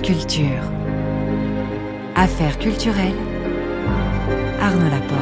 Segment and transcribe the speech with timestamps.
[0.00, 0.62] Culture.
[2.16, 3.12] Affaires culturelles.
[4.58, 5.18] Arnaud Laporte.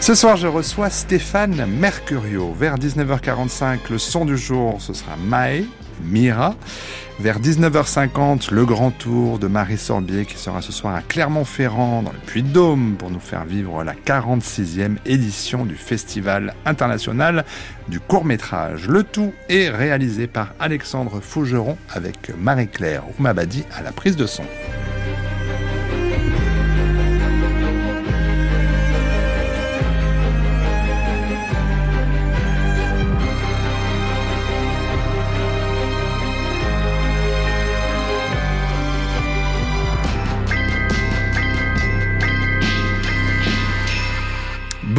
[0.00, 2.54] Ce soir, je reçois Stéphane Mercurio.
[2.54, 5.66] Vers 19h45, le son du jour, ce sera Mae,
[6.02, 6.54] Mira.
[7.20, 12.12] Vers 19h50, le grand tour de Marie Sorbier qui sera ce soir à Clermont-Ferrand dans
[12.12, 17.44] le Puy-de-Dôme pour nous faire vivre la 46e édition du Festival international
[17.88, 18.88] du court-métrage.
[18.88, 24.44] Le tout est réalisé par Alexandre Fougeron avec Marie-Claire Oumabadi à la prise de son.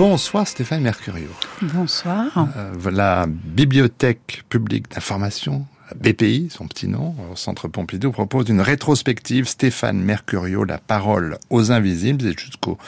[0.03, 1.29] Bonsoir Stéphane Mercurio.
[1.61, 2.47] Bonsoir.
[2.57, 9.47] Euh, la Bibliothèque publique d'information, BPI, son petit nom, au Centre Pompidou, propose une rétrospective
[9.47, 12.79] Stéphane Mercurio, la parole aux invisibles, et jusqu'au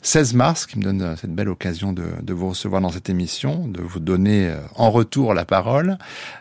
[0.00, 3.10] 16 mars, qui me donne euh, cette belle occasion de, de, vous recevoir dans cette
[3.10, 5.98] émission, de vous donner euh, en retour la parole.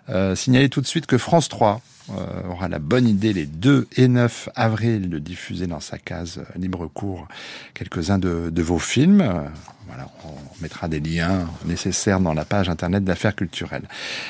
[0.08, 3.88] Euh, signaler tout de suite que France 3 euh, aura la bonne idée les 2
[3.98, 7.28] et 9 avril de diffuser dans sa case libre cours
[7.74, 9.22] quelques-uns de, vos films.
[9.22, 9.48] Euh,
[9.88, 13.84] voilà, on mettra des liens nécessaires dans la page internet d'affaires culturelles.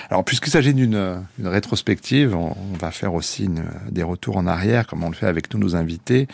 [0.09, 3.49] Alors, puisqu'il s'agit d'une rétrospective, on, va faire aussi
[3.91, 6.27] des retours en arrière, comme on le fait avec tous nos invités.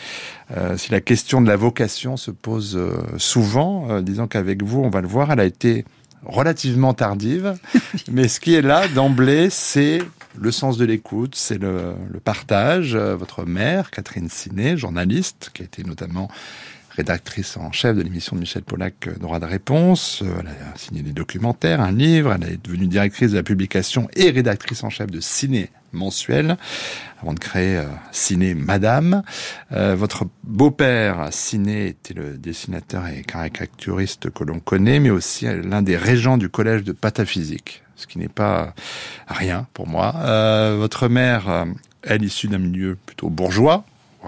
[0.56, 4.90] Euh, si la question de la vocation se pose euh, souvent, disons qu'avec vous, on
[4.90, 5.84] va le voir, elle a été
[6.26, 7.56] relativement tardive,
[8.12, 10.00] mais ce qui est là d'emblée, c'est
[10.38, 12.96] le sens de l'écoute, c'est le, le, partage.
[12.96, 16.30] Votre mère, Catherine Siné, journaliste, qui a été notamment
[17.00, 20.22] rédactrice en chef de l'émission de Michel Polac Droit de réponse.
[20.22, 22.34] Elle a signé des documentaires, un livre.
[22.34, 26.58] Elle est devenue directrice de la publication et rédactrice en chef de Ciné mensuel
[27.22, 29.24] avant de créer euh, Ciné Madame.
[29.72, 35.82] Euh, votre beau-père, Ciné, était le dessinateur et caricaturiste que l'on connaît, mais aussi l'un
[35.82, 38.74] des régents du collège de pataphysique, ce qui n'est pas
[39.28, 40.14] rien pour moi.
[40.18, 41.66] Euh, votre mère,
[42.04, 43.84] elle, issue d'un milieu plutôt bourgeois,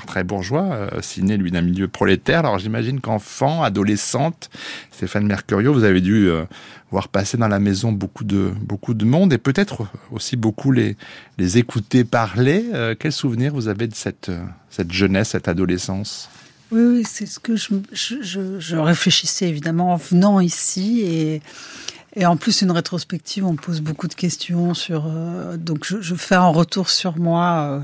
[0.05, 2.39] très bourgeois, euh, Ciné, lui, d'un milieu prolétaire.
[2.39, 4.49] Alors j'imagine qu'enfant, adolescente,
[4.91, 6.45] Stéphane Mercurio, vous avez dû euh,
[6.91, 10.97] voir passer dans la maison beaucoup de, beaucoup de monde et peut-être aussi beaucoup les,
[11.37, 12.65] les écouter parler.
[12.73, 14.31] Euh, quel souvenir vous avez de cette,
[14.69, 16.29] cette jeunesse, cette adolescence?
[16.71, 21.41] Oui, c'est ce que je, je, je, réfléchissais évidemment en venant ici et...
[22.15, 25.05] Et en plus, une rétrospective, on pose beaucoup de questions sur.
[25.07, 27.79] Euh, donc, je, fais un retour sur moi euh,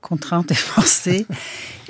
[0.00, 1.26] contrainte et forcée.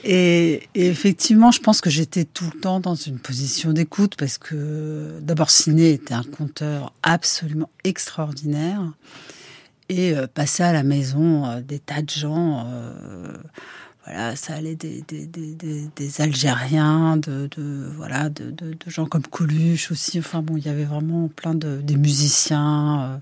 [0.05, 5.19] Et, effectivement, je pense que j'étais tout le temps dans une position d'écoute parce que
[5.21, 8.81] d'abord, Ciné était un conteur absolument extraordinaire.
[9.89, 10.27] Et euh,
[10.59, 13.33] à la maison euh, des tas de gens, euh,
[14.05, 15.03] voilà, ça allait des,
[16.19, 17.49] Algériens, de,
[17.97, 20.19] voilà, de, gens comme Coluche aussi.
[20.19, 23.21] Enfin bon, il y avait vraiment plein de musiciens.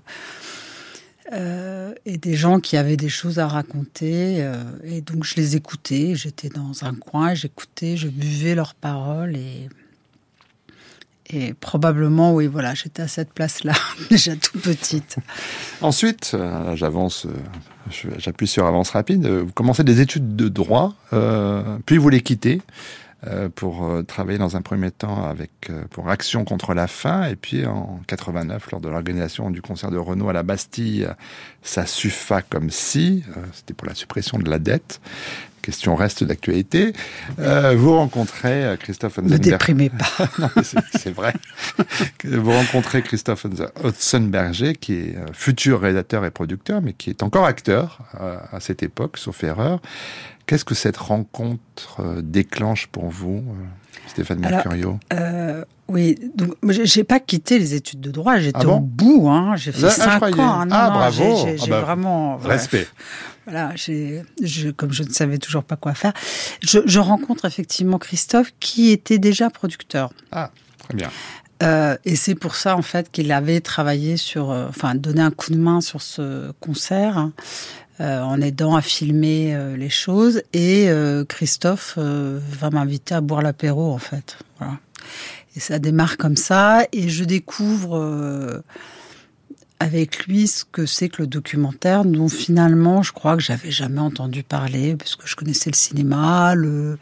[1.33, 4.37] Euh, et des gens qui avaient des choses à raconter.
[4.39, 9.35] Euh, et donc je les écoutais, j'étais dans un coin, j'écoutais, je buvais leurs paroles
[9.35, 9.67] et,
[11.29, 13.73] et probablement, oui, voilà, j'étais à cette place-là,
[14.09, 15.17] déjà tout petite.
[15.81, 17.27] Ensuite, euh, j'avance,
[18.17, 20.95] j'appuie sur avance rapide, vous commencez des études de droit,
[21.85, 22.61] puis vous les quittez
[23.55, 27.99] pour travailler dans un premier temps avec pour Action contre la faim et puis en
[28.07, 31.07] 89 lors de l'organisation du concert de Renault à la Bastille
[31.63, 33.23] ça suffa comme si
[33.53, 35.01] c'était pour la suppression de la dette
[35.67, 36.93] question reste d'actualité.
[37.39, 40.29] Euh, vous rencontrez Christophe Ne déprimez pas.
[40.63, 41.33] c'est vrai.
[42.23, 43.45] vous rencontrez Christophe
[43.83, 49.17] Hotzenberger, qui est futur réalisateur et producteur, mais qui est encore acteur à cette époque,
[49.17, 49.81] sauf erreur.
[50.47, 53.43] Qu'est-ce que cette rencontre déclenche pour vous,
[54.07, 54.97] Stéphane Mercurio?
[55.13, 59.29] euh, Oui, donc j'ai pas quitté les études de droit, j'étais ah bon au bout,
[59.29, 60.65] hein, j'ai fait 5 ah, ans.
[60.65, 62.37] Non, ah, non, bravo J'ai ah bah, vraiment...
[62.43, 62.87] Respect.
[63.45, 66.13] Voilà, je, comme je ne savais toujours pas quoi faire,
[66.61, 70.11] je, je rencontre effectivement Christophe qui était déjà producteur.
[70.31, 71.09] Ah, très bien.
[71.63, 75.31] Euh, et c'est pour ça en fait qu'il avait travaillé sur, euh, enfin donné un
[75.31, 77.31] coup de main sur ce concert
[77.99, 80.43] euh, en aidant à filmer euh, les choses.
[80.53, 84.37] Et euh, Christophe va m'inviter à boire l'apéro en fait.
[84.59, 84.77] Voilà.
[85.55, 88.61] Et ça démarre comme ça et je découvre
[89.79, 93.99] avec lui ce que c'est que le documentaire, dont finalement, je crois que j'avais jamais
[93.99, 96.99] entendu parler, parce que je connaissais le cinéma, le,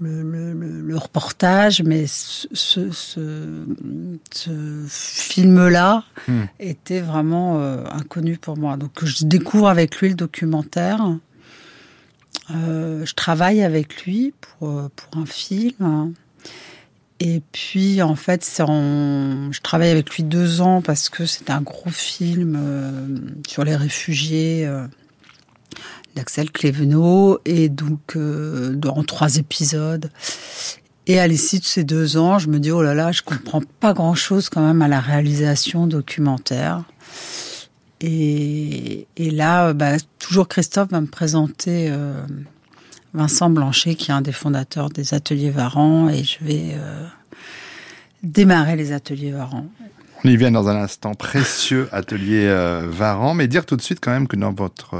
[0.00, 2.90] le, reportage, mais ce,
[4.88, 6.42] film-là hmm.
[6.60, 8.76] était vraiment euh, inconnu pour moi.
[8.76, 11.00] Donc je découvre avec lui le documentaire.
[12.50, 16.14] Euh, je travaille avec lui pour, euh, pour un film.
[17.20, 21.90] Et puis, en fait, je travaille avec lui deux ans parce que c'est un gros
[21.90, 22.58] film
[23.46, 24.68] sur les réfugiés
[26.14, 30.10] d'Axel Clévenot, et donc euh, en trois épisodes.
[31.06, 33.62] Et à l'issue de ces deux ans, je me dis, oh là là, je comprends
[33.80, 36.84] pas grand-chose quand même à la réalisation documentaire.
[38.00, 42.24] Et, là, bah, toujours Christophe va me présenter euh,
[43.14, 47.06] Vincent Blanchet, qui est un des fondateurs des ateliers Varan, et je vais euh,
[48.22, 49.66] démarrer les ateliers Varan.
[50.24, 52.46] On y vient dans un instant, précieux atelier
[52.86, 54.94] Varan, mais dire tout de suite quand même que dans votre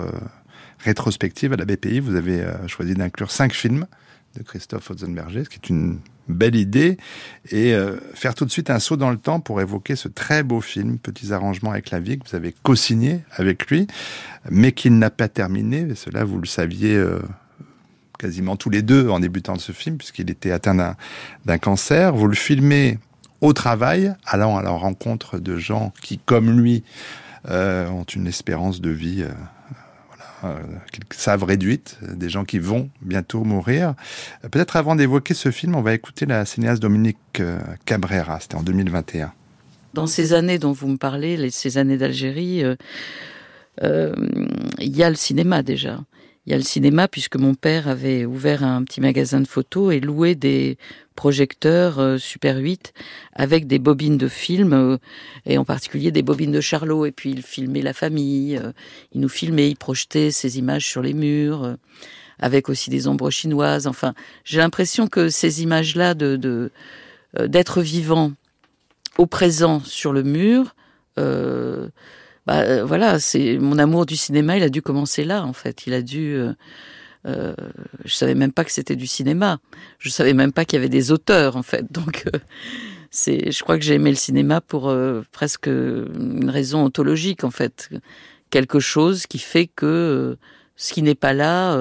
[0.82, 3.86] rétrospective à la BPI, vous avez euh, choisi d'inclure cinq films
[4.36, 5.98] de Christophe Otzenberger, ce qui est une
[6.28, 6.96] belle idée,
[7.50, 10.42] et euh, faire tout de suite un saut dans le temps pour évoquer ce très
[10.42, 13.86] beau film, Petits arrangements avec la vie, que vous avez co-signé avec lui,
[14.50, 17.20] mais qu'il n'a pas terminé, et cela vous le saviez euh,
[18.18, 20.96] quasiment tous les deux en débutant de ce film, puisqu'il était atteint
[21.44, 22.14] d'un cancer.
[22.14, 22.98] Vous le filmez
[23.40, 26.84] au travail, allant à la rencontre de gens qui, comme lui,
[27.48, 29.24] ont une espérance de vie
[30.92, 33.94] qu'ils savent réduite, des gens qui vont bientôt mourir.
[34.44, 38.56] Euh, peut-être avant d'évoquer ce film, on va écouter la cinéaste Dominique euh, Cabrera, c'était
[38.56, 39.32] en 2021.
[39.94, 42.64] Dans ces années dont vous me parlez, ces années d'Algérie,
[43.82, 46.00] il y a le cinéma déjà.
[46.44, 49.94] Il y a le cinéma puisque mon père avait ouvert un petit magasin de photos
[49.94, 50.76] et loué des
[51.14, 52.92] projecteurs euh, Super 8
[53.32, 54.98] avec des bobines de films euh,
[55.46, 58.72] et en particulier des bobines de Charlot et puis il filmait la famille, euh,
[59.12, 61.76] il nous filmait, il projetait ses images sur les murs
[62.40, 63.86] avec aussi des ombres chinoises.
[63.86, 64.12] Enfin,
[64.42, 66.70] j'ai l'impression que ces images-là de
[67.46, 68.32] d'être vivant
[69.16, 70.74] au présent sur le mur
[72.46, 75.86] bah, euh, voilà, c'est mon amour du cinéma, il a dû commencer là en fait.
[75.86, 76.34] Il a dû.
[76.34, 76.52] Euh,
[77.24, 77.54] euh,
[78.04, 79.60] je savais même pas que c'était du cinéma.
[79.98, 81.86] Je savais même pas qu'il y avait des auteurs en fait.
[81.92, 82.38] Donc euh,
[83.10, 84.94] c'est, je crois que j'ai aimé le cinéma pour
[85.30, 87.90] presque une raison ontologique en fait,
[88.50, 90.38] quelque chose qui fait que
[90.76, 91.78] ce qui n'est pas là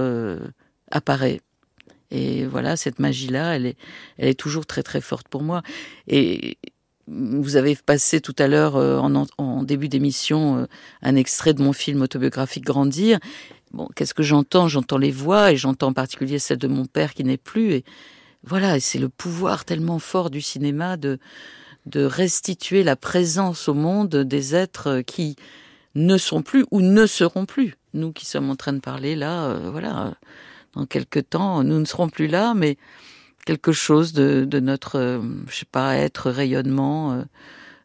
[0.92, 1.42] apparaît.
[2.12, 3.78] Et voilà, cette magie-là, elle est,
[4.18, 5.64] elle est toujours très très forte pour moi.
[6.08, 6.58] Et
[7.12, 9.00] vous avez passé tout à l'heure, euh,
[9.38, 10.66] en, début d'émission, euh,
[11.02, 13.20] un extrait de mon film autobiographique Grandir.
[13.72, 14.68] Bon, qu'est-ce que j'entends?
[14.68, 17.74] J'entends les voix et j'entends en particulier celle de mon père qui n'est plus.
[17.74, 17.86] Et
[18.44, 21.20] voilà, c'est le pouvoir tellement fort du cinéma de
[21.86, 25.36] de restituer la présence au monde des êtres qui
[25.96, 27.76] ne sont plus ou ne seront plus.
[27.94, 30.14] Nous qui sommes en train de parler là, euh, voilà,
[30.74, 32.78] dans quelques temps, nous ne serons plus là, mais
[33.46, 37.24] quelque chose de, de notre, euh, je sais pas, être rayonnement euh,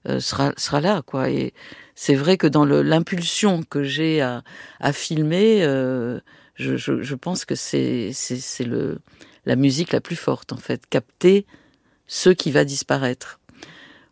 [0.08, 1.30] euh, sera sera là quoi.
[1.30, 1.52] Et
[1.94, 4.42] c'est vrai que dans l'impulsion que j'ai à,
[4.80, 8.98] à filmer, je, je, je, pense que c'est c'est le
[9.46, 11.46] la musique la plus forte en fait, capter
[12.06, 13.40] ce qui va disparaître.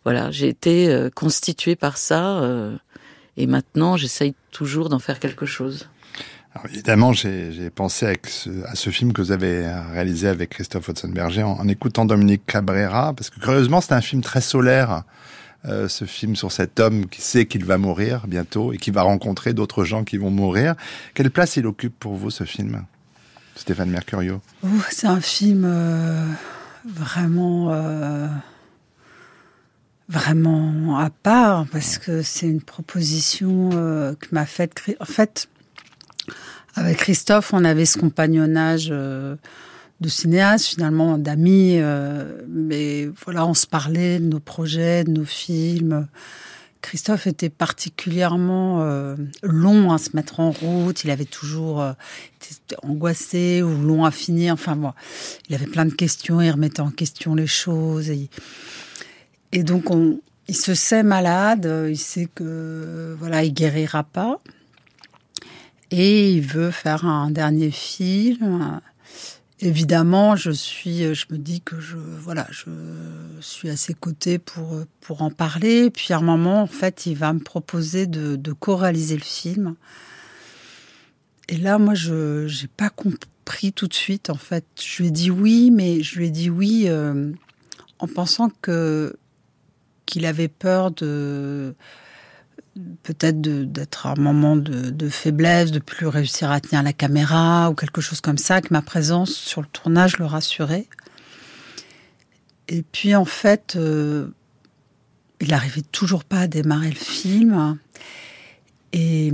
[0.05, 2.43] Voilà, j'ai été constituée par ça
[3.37, 5.89] et maintenant j'essaye toujours d'en faire quelque chose
[6.69, 8.07] évidemment, j'ai pensé
[8.67, 13.13] à ce film que vous avez réalisé avec Christophe Hotzenberger en, en écoutant Dominique Cabrera,
[13.15, 15.05] parce que curieusement, c'est un film très solaire.
[15.67, 19.01] Euh, ce film sur cet homme qui sait qu'il va mourir bientôt et qui va
[19.01, 20.75] rencontrer d'autres gens qui vont mourir.
[21.15, 22.85] Quelle place il occupe pour vous ce film,
[23.57, 24.43] Stéphane Mercurio?
[24.91, 26.29] C'est un film euh,
[26.85, 28.29] vraiment euh,
[30.11, 34.83] vraiment à part parce que c'est une proposition que m'a faite.
[35.01, 35.49] En fait,
[36.77, 39.37] avec Christophe, on avait ce compagnonnage euh,
[40.01, 41.77] de cinéastes, finalement, d'amis.
[41.79, 46.09] Euh, mais voilà, on se parlait de nos projets, de nos films.
[46.81, 51.05] Christophe était particulièrement euh, long à se mettre en route.
[51.05, 51.83] Il avait toujours
[52.37, 54.53] été angoissé ou long à finir.
[54.53, 54.93] Enfin, bon,
[55.49, 56.41] il avait plein de questions.
[56.41, 58.11] Il remettait en question les choses.
[59.53, 61.73] Et, donc, on, il se sait malade.
[61.89, 64.41] Il sait que voilà, il guérira pas
[65.97, 68.81] et il veut faire un dernier film.
[69.61, 72.69] Évidemment, je suis, je me dis que je, voilà, je
[73.41, 75.91] suis à ses côtés pour pour en parler.
[75.91, 79.77] Puis à un moment, en fait, il va me proposer de, co-réaliser le film.
[81.49, 84.31] Et là, moi, je j'ai pas compris tout de suite.
[84.31, 87.31] En fait, je lui ai dit oui, mais je lui ai dit oui euh,
[88.01, 89.17] en pensant que
[90.07, 91.77] qu'il avait peur de
[93.03, 98.01] peut-être d'être un moment de, faiblesse, de plus réussir à tenir la caméra ou quelque
[98.01, 100.87] chose comme ça, que ma présence sur le tournage le rassurait.
[102.69, 104.29] Et puis en fait, euh,
[105.41, 107.79] il n'arrivait toujours pas à démarrer le film.
[108.93, 109.33] Et,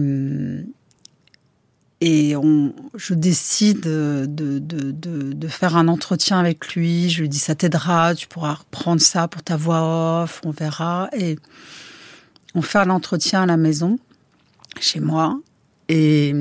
[2.01, 4.91] et on, je décide de, de, de,
[5.33, 7.11] de, faire un entretien avec lui.
[7.11, 11.09] Je lui dis ça t'aidera, tu pourras reprendre ça pour ta voix off, on verra.
[11.17, 11.39] Et
[12.55, 13.99] on fait un entretien à la maison,
[14.81, 15.39] chez moi.
[15.89, 16.33] Et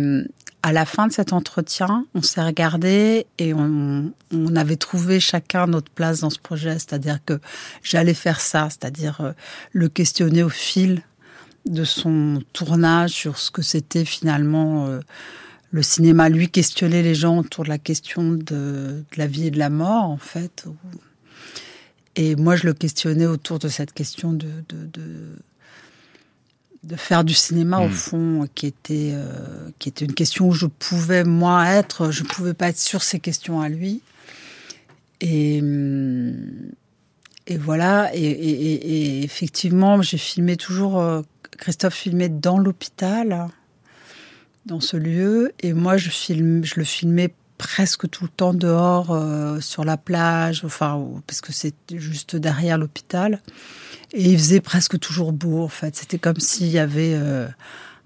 [0.61, 4.11] à la fin de cet entretien, on s'est regardé et on,
[4.55, 6.73] avait trouvé chacun notre place dans ce projet.
[6.73, 7.39] C'est-à-dire que
[7.81, 9.31] j'allais faire ça, c'est-à-dire euh,
[9.71, 11.01] le questionner au fil
[11.65, 14.99] de son tournage sur ce que c'était finalement euh,
[15.71, 16.29] le cinéma.
[16.29, 20.05] Lui questionnait les gens autour de la question de, la vie et de la mort,
[20.05, 20.65] en fait.
[22.15, 24.47] Et moi, je le questionnais autour de cette question de,
[26.95, 27.91] faire du cinéma, au hmm.
[27.91, 32.53] fond, qui était, euh, qui était une question où je pouvais, moi, être, je pouvais
[32.53, 34.01] pas être sur ces questions à lui.
[35.21, 35.61] Et,
[37.47, 41.21] et voilà, et, effectivement, j'ai filmé toujours, euh,
[41.57, 43.49] Christophe filmait dans l'hôpital
[44.65, 45.51] dans ce lieu.
[45.61, 49.97] Et moi, je, filme, je le filmais presque tout le temps dehors, euh, sur la
[49.97, 53.41] plage, enfin, parce que c'est juste derrière l'hôpital.
[54.13, 55.95] Et il faisait presque toujours beau, en fait.
[55.95, 57.47] C'était comme s'il y avait euh,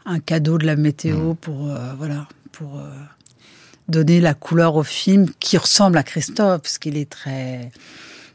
[0.05, 1.35] un cadeau de la météo mmh.
[1.37, 2.81] pour, euh, voilà, pour
[3.87, 7.71] donner la couleur au film qui ressemble à Christophe, parce qu'il est très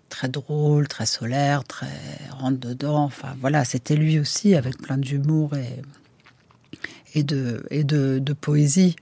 [0.08, 1.87] très drôle, très solaire, très
[2.30, 3.04] rentre dedans.
[3.04, 5.82] Enfin voilà, c'était lui aussi avec plein d'humour et
[7.14, 8.96] et de, et de, poésie.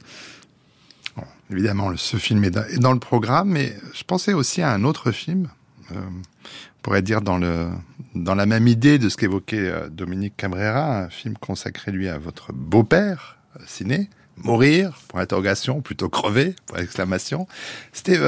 [1.51, 5.49] Évidemment, ce film est dans, le programme, mais je pensais aussi à un autre film,
[5.93, 7.69] euh, on pourrait dire dans, le,
[8.15, 12.19] dans la même idée de ce qu'évoquait euh, Dominique Cabrera, un film consacré lui à
[12.19, 17.49] votre beau-père, euh, ciné, Mourir, pour interrogation, plutôt crever, pour exclamation.
[17.95, 18.21] C'était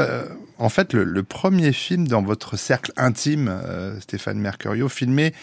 [0.56, 3.54] en fait le, premier film dans votre cercle intime,
[4.00, 5.34] Stéphane Mercurio, filmé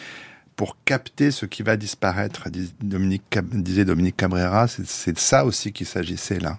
[0.56, 2.48] pour capter ce qui va disparaître,
[2.82, 6.58] Dominique, disait Dominique Cabrera, c'est de ça aussi qu'il s'agissait là.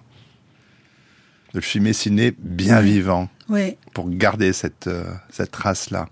[1.57, 3.29] De le filmer ciné bien vivant.
[3.49, 3.77] Oui.
[3.95, 6.07] Pour garder cette, euh, cette trace-là.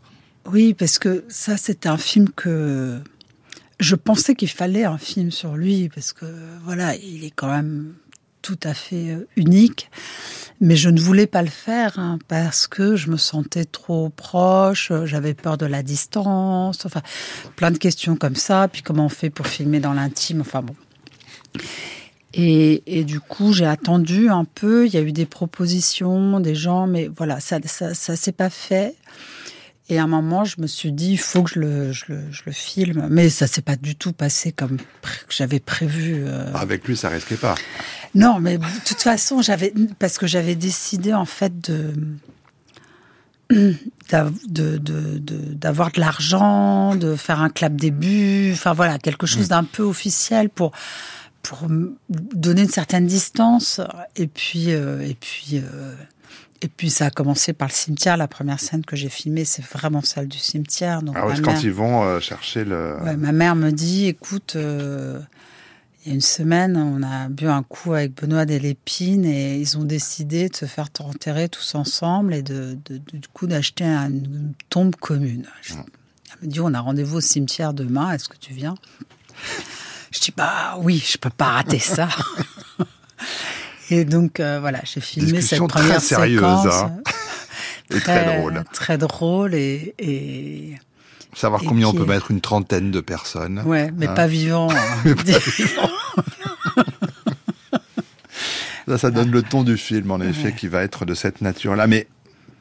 [0.51, 2.99] Oui, parce que ça, c'était un film que
[3.79, 6.25] je pensais qu'il fallait un film sur lui, parce que
[6.63, 7.93] voilà, il est quand même
[8.41, 9.91] tout à fait euh, unique.
[10.61, 14.89] Mais je ne voulais pas le faire hein, parce que je me sentais trop proche,
[14.89, 17.03] euh, j'avais peur de la distance, enfin
[17.55, 18.67] plein de questions comme ça.
[18.67, 20.75] Puis comment on fait pour filmer dans l'intime, enfin bon.
[22.37, 24.85] Et, et du coup, j'ai attendu un peu.
[24.85, 28.49] Il y a eu des propositions, des gens, mais voilà, ça, ça, ça s'est pas
[28.49, 28.95] fait.
[29.87, 32.19] Et à un moment, je me suis dit, il faut que je le, je le,
[32.31, 33.07] je le filme.
[33.09, 34.77] Mais ça s'est pas du tout passé comme
[35.29, 36.25] j'avais prévu.
[36.25, 36.51] Euh.
[36.55, 37.55] Avec lui, ça risquait pas.
[38.15, 41.93] Non, mais de toute façon, j'avais parce que j'avais décidé en fait de
[44.09, 49.49] d'avoir de, de, de, l'argent, de faire un clap début, enfin voilà, quelque chose mm.
[49.49, 50.71] d'un peu officiel pour
[51.45, 51.67] pour
[52.09, 53.81] donner une certaine distance.
[54.15, 55.93] Et puis euh, et puis euh,
[56.61, 58.17] et puis ça a commencé par le cimetière.
[58.17, 61.01] La première scène que j'ai filmée, c'est vraiment celle du cimetière.
[61.01, 62.97] Donc ah oui, quand ils vont euh, chercher le.
[63.03, 67.63] Ouais, ma mère me dit, écoute, il y a une semaine, on a bu un
[67.63, 72.41] coup avec Benoît Delépine et ils ont décidé de se faire enterrer tous ensemble et
[72.41, 75.45] de, du coup d'acheter une tombe commune.
[75.69, 78.75] Elle me dit on a rendez-vous au cimetière demain, est-ce que tu viens?
[80.15, 82.07] Je dis bah oui, je peux pas rater ça.
[83.89, 86.67] et donc euh, voilà, j'ai filmé cette première très sérieuse, séquence.
[87.89, 87.99] Hein.
[87.99, 88.63] très, très, drôle.
[88.73, 90.75] Très drôle et, et
[91.35, 93.61] Savoir combien on peut mettre une trentaine de personnes.
[93.65, 94.13] Ouais, mais hein.
[94.13, 94.69] pas vivant.
[98.87, 98.97] Hein.
[98.97, 101.87] ça, ça donne le ton du film, en effet, qui va être de cette nature-là.
[101.87, 102.07] Mais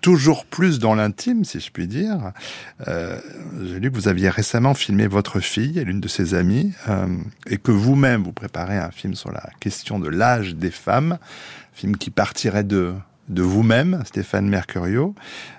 [0.05, 2.33] toujours plus dans l'intime, si je puis dire.
[2.89, 3.19] Euh,
[3.65, 7.07] J'ai lu que vous aviez récemment filmé votre fille et l'une de ses amies, euh,
[7.47, 11.17] et que vous-même vous préparez un film sur la question de l'âge des femmes,
[11.73, 12.93] film qui partirait de
[13.31, 15.15] de vous-même, Stéphane Mercurio.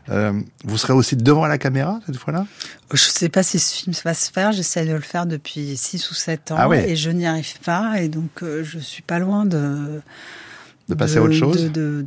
[0.09, 2.45] Euh, vous serez aussi devant la caméra cette fois-là?
[2.93, 4.51] Je ne sais pas si ce film va se faire.
[4.51, 7.99] J'essaie de le faire depuis 6 ou 7 ans ah et je n'y arrive pas.
[7.99, 9.99] Et donc, euh, je suis pas loin de...
[10.87, 12.05] De passer à autre chose de,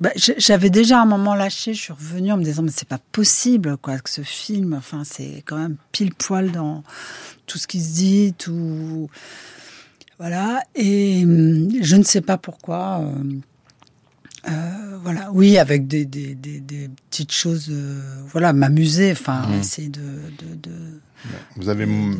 [0.00, 1.74] bah, J'avais déjà un moment lâché.
[1.74, 5.02] Je suis revenue en me disant, mais c'est pas possible quoi, que ce film, enfin,
[5.04, 6.82] c'est quand même pile poil dans
[7.46, 9.10] tout ce qui se dit, tout...
[10.18, 10.62] Voilà.
[10.74, 13.02] Et hum, je ne sais pas pourquoi...
[13.02, 13.22] Euh,
[14.46, 14.50] Euh,
[15.02, 19.60] voilà, oui, avec des, des, des, des petites choses, euh, voilà, m'amuser, enfin, Mhm.
[19.60, 21.00] essayer de, de, de-
[21.56, 22.16] Vous avez m-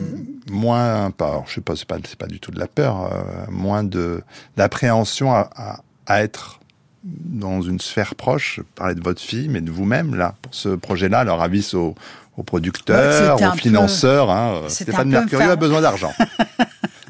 [0.50, 3.04] moins, pas, alors, je sais pas, c'est pas, c'est pas du tout de la peur,
[3.12, 4.22] euh, moins de
[4.56, 6.58] d'appréhension à, à, à être
[7.04, 8.56] dans une sphère proche.
[8.56, 11.20] Je parlais de votre fille, mais de vous-même là pour ce projet-là.
[11.20, 11.94] Alors avis aux, aux
[12.38, 14.30] Ouais, producteurs, aux peu- financeurs.
[14.30, 16.12] Hein, Stéphane Mercurio faire- a besoin d'argent.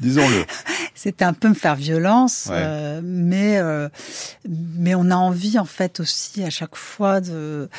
[0.01, 0.45] Disons-le.
[0.95, 2.55] C'était un peu me faire violence, Ouais.
[2.57, 3.89] euh, mais euh,
[4.47, 7.69] mais on a envie en fait aussi à chaque fois de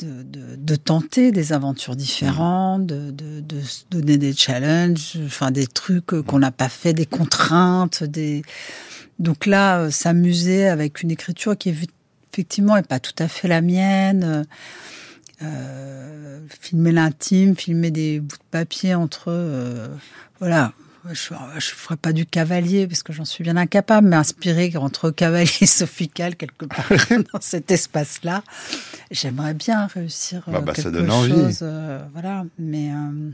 [0.00, 5.66] de, de, de tenter des aventures différentes, de, de, se donner des challenges, enfin des
[5.68, 8.42] trucs euh, qu'on n'a pas fait, des contraintes, des
[9.20, 11.76] donc là euh, s'amuser avec une écriture qui est
[12.32, 14.44] effectivement est pas tout à fait la mienne.
[15.42, 19.88] euh, filmer l'intime, filmer des bouts de papier entre eux, euh,
[20.40, 20.72] voilà.
[21.10, 25.10] Je ne ferai pas du cavalier parce que j'en suis bien incapable, mais inspiré entre
[25.10, 26.88] cavalier et sophical quelque part
[27.32, 28.44] dans cet espace-là,
[29.10, 31.30] j'aimerais bien réussir euh, Bah, bah, ça quelque donne envie.
[31.32, 31.58] chose.
[31.62, 33.30] euh, voilà, mais euh,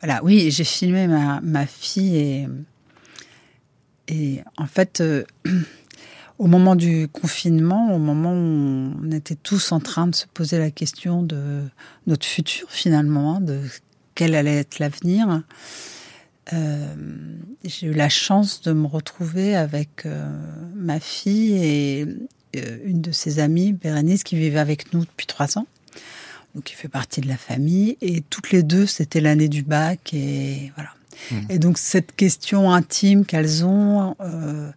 [0.00, 2.48] voilà, oui, j'ai filmé ma, ma fille et
[4.08, 5.00] et en fait.
[5.00, 5.24] euh,
[6.38, 10.58] au moment du confinement, au moment où on était tous en train de se poser
[10.58, 11.62] la question de
[12.08, 13.60] notre futur finalement, hein, de
[14.16, 15.38] quel allait être l'avenir, euh,
[16.50, 20.28] j'ai eu la chance de me retrouver avec euh,
[20.74, 22.06] ma fille et
[22.56, 25.66] euh, une de ses amies, Bérénice, qui vivait avec nous depuis trois ans,
[26.54, 27.96] donc qui fait partie de la famille.
[28.00, 30.90] Et toutes les deux, c'était l'année du bac et voilà.
[31.48, 34.70] Et donc cette question intime qu'elles ont euh,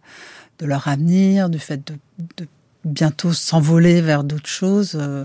[0.58, 1.98] de leur avenir, du fait de,
[2.36, 2.46] de
[2.86, 5.24] bientôt s'envoler vers d'autres choses, euh,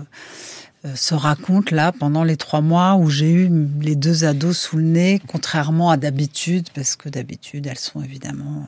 [0.94, 4.82] se raconte là pendant les trois mois où j'ai eu les deux ados sous le
[4.82, 8.66] nez, contrairement à d'habitude, parce que d'habitude elles sont évidemment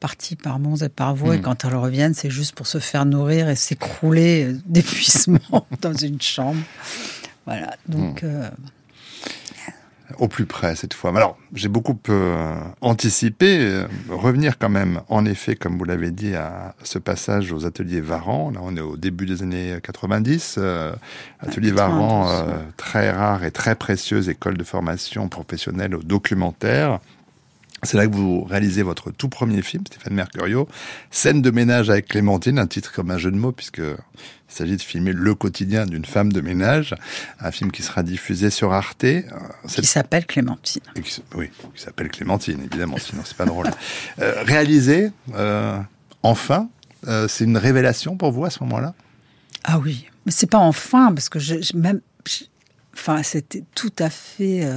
[0.00, 1.42] parties par monts et par voies, et Mm.
[1.42, 6.20] quand elles reviennent, c'est juste pour se faire nourrir et s'écrouler euh, d'épuisement dans une
[6.20, 6.60] chambre.
[7.46, 8.50] Voilà, donc euh,
[10.18, 11.10] au plus près cette fois.
[11.16, 13.58] Alors, j'ai beaucoup euh, anticipé.
[13.60, 18.00] euh, revenir quand même, en effet, comme vous l'avez dit, à ce passage aux ateliers
[18.00, 18.50] Varan.
[18.50, 20.56] Là, on est au début des années 90.
[20.58, 20.92] euh,
[21.40, 27.00] atelier 92, Varan, euh, très rare et très précieuse école de formation professionnelle au documentaire.
[27.84, 30.68] C'est là que vous réalisez votre tout premier film, Stéphane Mercurio,
[31.10, 33.82] Scène de ménage avec Clémentine, un titre comme un jeu de mots, puisque
[34.52, 36.94] il s'agit de filmer le quotidien d'une femme de ménage,
[37.40, 39.04] un film qui sera diffusé sur Arte.
[39.04, 39.22] Euh,
[39.66, 40.82] qui s'appelle Clémentine.
[41.02, 43.70] qui oui, qui s'appelle Clémentine, évidemment, sinon c'est pas drôle.
[44.20, 45.78] Euh, réalisé, euh,
[46.22, 46.68] enfin,
[47.08, 48.94] euh, c'est une révélation pour vous à ce moment-là?
[49.64, 52.44] Ah oui, mais c'est pas enfin parce que je, je- même, je-
[52.94, 54.68] enfin c'était tout à fait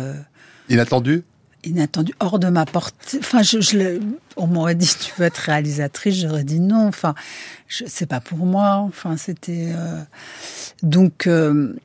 [0.69, 1.23] Inattendu?
[1.65, 3.19] Inattendu, hors de ma portée.
[3.19, 3.99] Enfin, je,
[4.37, 6.87] on m'aurait dit tu veux être réalisatrice, j'aurais dit non.
[6.87, 7.15] Enfin,
[7.67, 8.75] c'est pas pour moi.
[8.87, 10.01] Enfin, c'était euh,
[10.83, 11.27] donc.
[11.27, 11.75] euh,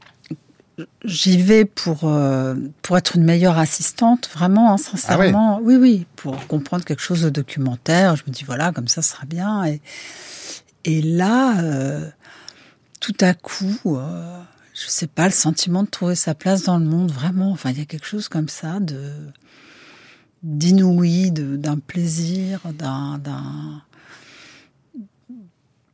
[1.04, 5.60] J'y vais pour euh, pour être une meilleure assistante, vraiment, hein, sincèrement.
[5.62, 8.16] Oui, oui, pour comprendre quelque chose de documentaire.
[8.16, 9.64] Je me dis voilà, comme ça, ce sera bien.
[9.66, 9.82] Et
[10.86, 11.56] et là,
[13.00, 13.98] tout à coup,
[14.72, 17.50] je sais pas, le sentiment de trouver sa place dans le monde, vraiment.
[17.52, 19.12] Enfin, il y a quelque chose comme ça de
[20.42, 23.20] d'inouï, d'un plaisir, d'un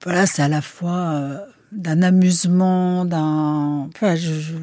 [0.04, 1.38] voilà, c'est à la fois euh,
[1.72, 4.54] d'un amusement, d'un enfin, je, je,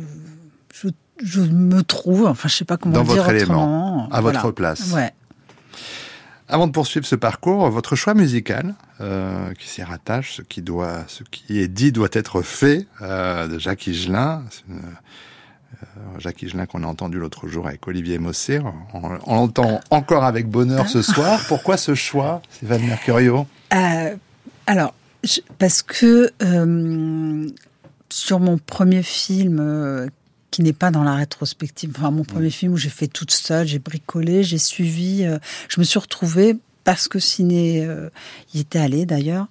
[0.73, 0.87] je,
[1.21, 4.39] je me trouve, enfin, je sais pas comment Dans dire votre élément, à Voilà.
[4.39, 4.91] votre place.
[4.93, 5.11] Ouais.
[6.47, 11.03] Avant de poursuivre ce parcours, votre choix musical, euh, qui s'y rattache, ce qui doit,
[11.07, 14.43] ce qui est dit doit être fait, euh, de Jacques Higelin.
[15.81, 18.59] Euh, Jacques Higelin qu'on a entendu l'autre jour avec Olivier Mossé.
[18.93, 21.41] On, on l'entend encore avec bonheur ce soir.
[21.47, 24.15] Pourquoi ce choix, Stéphane Mercurio Euh,
[24.67, 27.47] alors, je- parce que euh,
[28.09, 30.07] sur mon premier film, euh,
[30.51, 33.65] qui n'est pas dans la rétrospective, enfin mon premier film où j'ai fait toute seule,
[33.67, 35.25] j'ai bricolé, j'ai suivi,
[35.67, 38.09] je me suis retrouvée parce que Ciné euh,
[38.53, 39.47] y était allé d'ailleurs,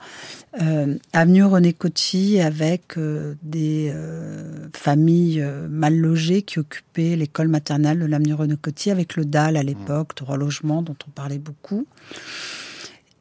[0.61, 7.49] euh, avenue René Coty avec euh, des euh, familles euh, mal logées qui occupaient l'école
[7.49, 11.11] maternelle de l'avenue René Coty avec le DAL à l'époque, droit au logement dont on
[11.11, 11.87] parlait beaucoup.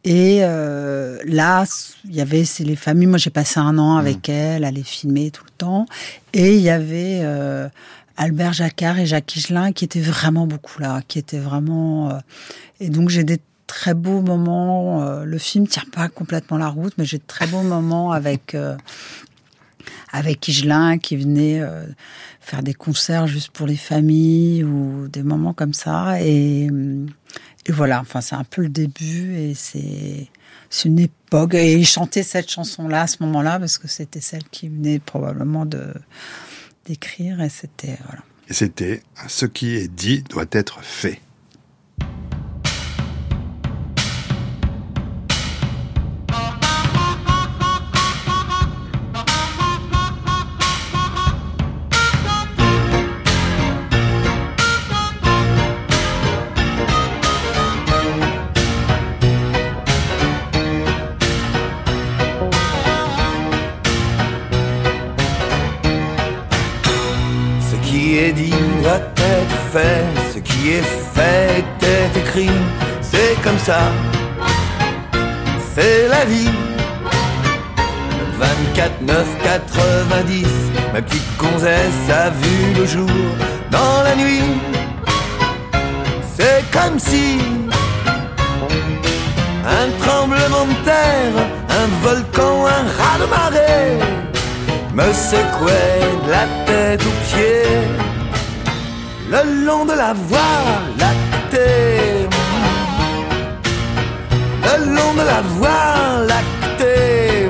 [0.04, 1.66] Et euh, là,
[2.06, 3.08] il y avait c'est les familles.
[3.08, 5.86] Moi, j'ai passé un an avec elles, à les filmer tout le temps.
[6.34, 7.70] Et il y avait euh,
[8.18, 12.10] Albert Jacquard et Jacques Higelin qui étaient vraiment beaucoup là, qui étaient vraiment.
[12.10, 12.14] euh,
[12.80, 13.40] et donc j'ai des
[13.72, 15.02] très beaux moments.
[15.02, 18.54] euh, le film tient pas complètement la route, mais j'ai de très beaux moments avec
[18.54, 18.76] euh,
[20.12, 21.86] avec Higelin qui venait euh,
[22.42, 26.22] faire des concerts juste pour les familles ou des moments comme ça.
[26.22, 27.08] Et, hum,
[27.66, 30.28] et voilà, enfin, c'est un peu le début et c'est
[30.70, 31.54] c'est une époque.
[31.54, 35.66] Et il chantait cette chanson-là à ce moment-là parce que c'était celle qui venait probablement
[35.66, 35.94] de
[36.88, 38.22] d'écrire et c'était voilà.
[38.50, 41.22] Et c'était ce qui est dit doit être fait.
[75.82, 76.50] C'est la vie.
[78.40, 80.48] 24, 9, 90,
[80.94, 83.10] ma petite gonzesse a vu le jour
[83.72, 84.52] dans la nuit.
[86.36, 87.40] C'est comme si
[89.80, 91.36] un tremblement de terre,
[91.82, 93.98] un volcan, un raz de marée
[94.94, 97.82] me secouait de la tête aux pieds
[99.30, 100.64] le long de la voie
[101.00, 102.11] lactée
[104.78, 107.50] le long de la voie lactée.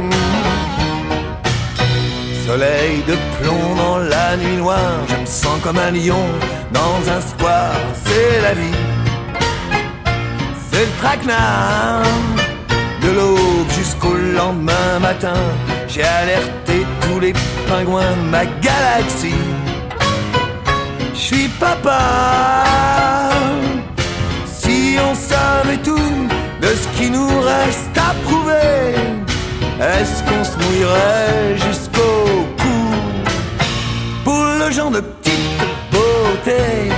[2.46, 6.26] Soleil de plomb dans la nuit noire, je me sens comme un lion
[6.74, 8.80] dans un square, c'est la vie.
[10.72, 12.04] C'est le traquenard
[13.02, 15.42] de l'aube jusqu'au lendemain matin.
[15.88, 17.34] J'ai alerté tous les
[17.68, 19.44] pingouins de ma galaxie.
[21.14, 22.00] Je suis papa.
[24.46, 26.28] Si on savait tout
[26.62, 28.94] de ce qui nous reste à prouver.
[29.80, 32.82] Est-ce qu'on se mouillerait jusqu'au cou
[34.24, 35.60] pour le genre de petite
[35.92, 36.92] beauté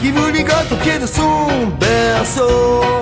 [0.00, 1.46] qui vous ligote au pied de son
[1.78, 3.01] berceau?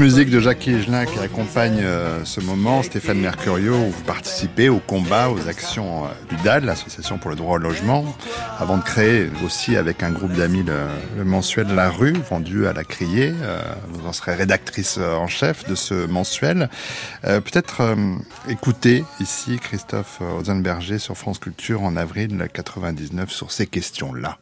[0.00, 4.78] Musique de Jacques Higelin qui accompagne euh, ce moment, Stéphane Mercurio, où vous participez au
[4.78, 6.08] combat, aux actions euh,
[6.40, 8.06] UDAL, l'association pour le droit au logement,
[8.58, 12.82] avant de créer aussi avec un groupe d'amis le, mensuel La Rue, vendu à la
[12.82, 13.34] Criée.
[13.42, 16.70] Euh, vous en serez rédactrice en chef de ce mensuel.
[17.22, 17.94] Peut-être
[18.48, 24.38] écouter ici Christophe Ozenberger sur France Culture en avril 99 sur ces questions-là.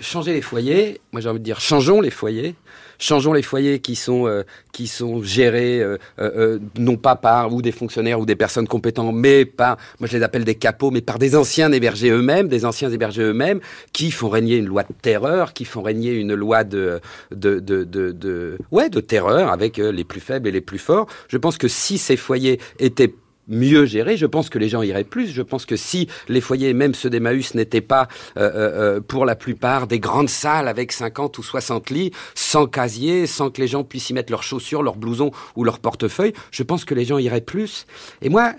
[0.00, 2.56] Changer les foyers, moi j'ai envie de dire changeons les foyers
[2.98, 7.62] changeons les foyers qui sont euh, qui sont gérés euh, euh, non pas par ou
[7.62, 11.00] des fonctionnaires ou des personnes compétentes, mais par moi je les appelle des capots, mais
[11.00, 13.60] par des anciens hébergés eux-mêmes, des anciens hébergés eux-mêmes
[13.92, 17.00] qui font régner une loi de terreur, qui font régner une loi de
[17.34, 21.06] de de de, de ouais de terreur avec les plus faibles et les plus forts.
[21.28, 23.12] Je pense que si ces foyers étaient
[23.48, 25.28] mieux géré, je pense que les gens iraient plus.
[25.28, 29.24] Je pense que si les foyers, même ceux d'Emmaüs, n'étaient pas euh, euh, euh, pour
[29.24, 33.68] la plupart des grandes salles avec 50 ou 60 lits, sans casier, sans que les
[33.68, 37.04] gens puissent y mettre leurs chaussures, leurs blousons ou leurs portefeuilles, je pense que les
[37.04, 37.86] gens iraient plus.
[38.22, 38.54] Et moi,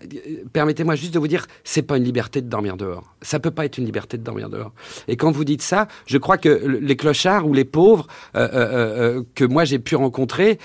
[0.54, 3.14] permettez-moi juste de vous dire, c'est pas une liberté de dormir dehors.
[3.22, 4.72] Ça peut pas être une liberté de dormir dehors.
[5.08, 9.66] Et quand vous dites ça, je crois que les clochards ou les pauvres que moi
[9.66, 10.60] j'ai pu rencontrer,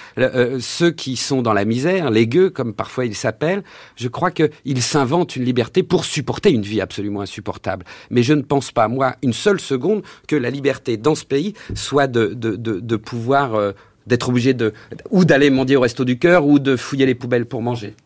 [0.60, 3.62] ceux qui sont dans la misère, les gueux comme parfois ils s'appellent,
[3.96, 7.84] je crois qu'il s'invente une liberté pour supporter une vie absolument insupportable.
[8.10, 11.54] Mais je ne pense pas, moi, une seule seconde, que la liberté dans ce pays
[11.74, 13.72] soit de, pouvoir, euh,
[14.06, 14.72] d'être obligé de,
[15.10, 17.96] ou d'aller mendier au resto du cœur, ou de fouiller les poubelles pour manger.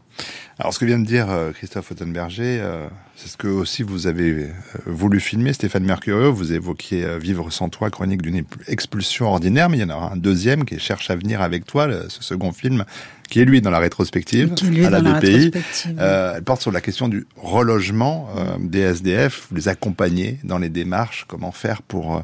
[0.59, 4.07] Alors, ce que vient de dire euh, Christophe Ottenberger, euh, c'est ce que aussi vous
[4.07, 4.49] avez euh,
[4.87, 6.33] voulu filmer, Stéphane Mercurio.
[6.33, 10.17] Vous évoquiez Vivre sans toi, chronique d'une expulsion ordinaire, mais il y en aura un
[10.17, 12.85] deuxième qui est Cherche à venir avec toi, ce second film,
[13.29, 14.55] qui est lui dans la rétrospective,
[14.87, 15.51] à la BPI.
[15.99, 18.29] elle porte sur la question du relogement
[18.61, 19.49] des SDF.
[19.51, 22.23] Vous les accompagnez dans les démarches, comment faire pour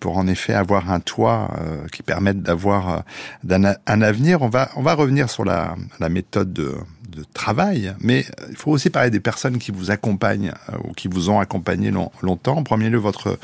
[0.00, 1.54] pour en effet avoir un toit
[1.92, 3.04] qui permette d'avoir
[3.48, 4.42] un, avenir.
[4.42, 6.74] On va on va revenir sur la, la méthode de
[7.16, 7.45] de travail,
[8.00, 11.30] mais euh, il faut aussi parler des personnes qui vous accompagnent euh, ou qui vous
[11.30, 12.56] ont accompagné longtemps.
[12.56, 13.38] En premier lieu, votre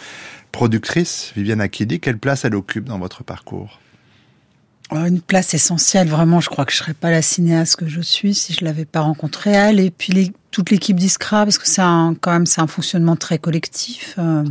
[0.51, 3.79] productrice, Viviane Akili, quelle place elle occupe dans votre parcours?
[4.91, 6.41] Une place essentielle, vraiment.
[6.41, 9.01] Je crois que je serais pas la cinéaste que je suis si je l'avais pas
[9.01, 9.81] rencontrée elle.
[9.81, 14.17] Et puis toute l'équipe d'Iskra, parce que c'est quand même c'est un fonctionnement très collectif.
[14.19, 14.45] Euh,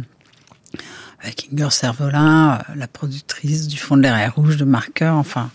[1.23, 5.51] avec Inger Servolin, euh, la productrice du Fond de l'air rouge de Marqueur, enfin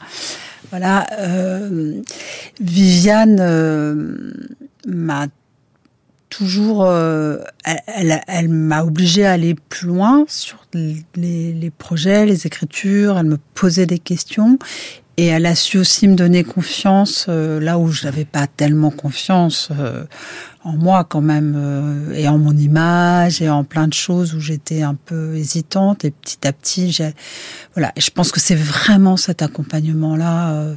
[0.70, 1.06] voilà.
[1.18, 2.00] Euh,
[2.60, 4.32] Viviane euh,
[4.86, 5.26] m'a
[6.28, 13.18] toujours, euh, elle, m'a obligée à aller plus loin sur les, projets, les écritures.
[13.18, 14.58] Elle me posait des questions
[15.16, 18.90] et elle a su aussi me donner confiance euh, là où je n'avais pas tellement
[18.90, 20.04] confiance euh,
[20.64, 24.82] en moi quand même et en mon image et en plein de choses où j'étais
[24.82, 27.14] un peu hésitante et petit à petit, j'ai
[27.74, 27.92] voilà.
[27.96, 30.76] Et je pense que c'est vraiment cet accompagnement là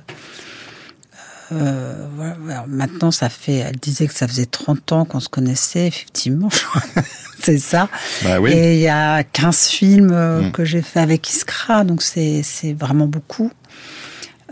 [1.51, 2.65] euh, voilà.
[2.67, 3.55] maintenant, ça fait.
[3.55, 6.49] Elle disait que ça faisait 30 ans qu'on se connaissait, effectivement.
[7.43, 7.89] c'est ça.
[8.23, 8.51] Bah oui.
[8.51, 10.51] Et il y a 15 films euh, mm.
[10.51, 12.43] que j'ai fait avec Iskra, donc c'est
[12.77, 13.51] vraiment beaucoup.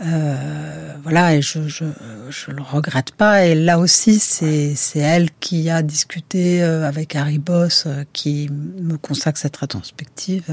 [0.04, 1.84] Euh, voilà, et je, je,
[2.30, 3.44] je le regrette pas.
[3.44, 8.96] Et là aussi, c'est elle qui a discuté euh, avec Harry Boss, euh, qui me
[8.96, 10.44] consacre cette rétrospective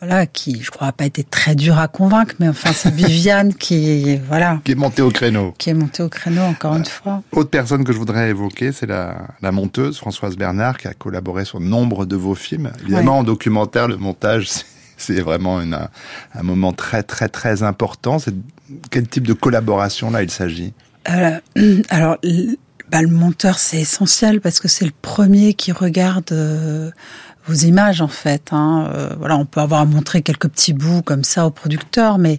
[0.00, 3.54] voilà, qui, je crois, a pas été très dur à convaincre, mais enfin, c'est Viviane
[3.54, 4.60] qui, voilà.
[4.64, 5.54] Qui est montée au créneau.
[5.58, 7.22] Qui est montée au créneau, encore une fois.
[7.32, 11.44] Autre personne que je voudrais évoquer, c'est la, la monteuse, Françoise Bernard, qui a collaboré
[11.44, 12.72] sur nombre de vos films.
[12.82, 14.64] Évidemment, en documentaire, le montage, c'est
[15.08, 15.78] vraiment une,
[16.34, 18.18] un moment très, très, très important.
[18.18, 18.34] C'est
[18.90, 20.72] quel type de collaboration, là, il s'agit?
[21.08, 21.38] Euh,
[21.90, 22.16] alors,
[22.90, 26.90] bah, le monteur, c'est essentiel parce que c'est le premier qui regarde, euh,
[27.46, 28.48] vos images en fait.
[28.52, 28.90] Hein.
[28.94, 32.38] Euh, voilà, on peut avoir à montrer quelques petits bouts comme ça au producteur, mais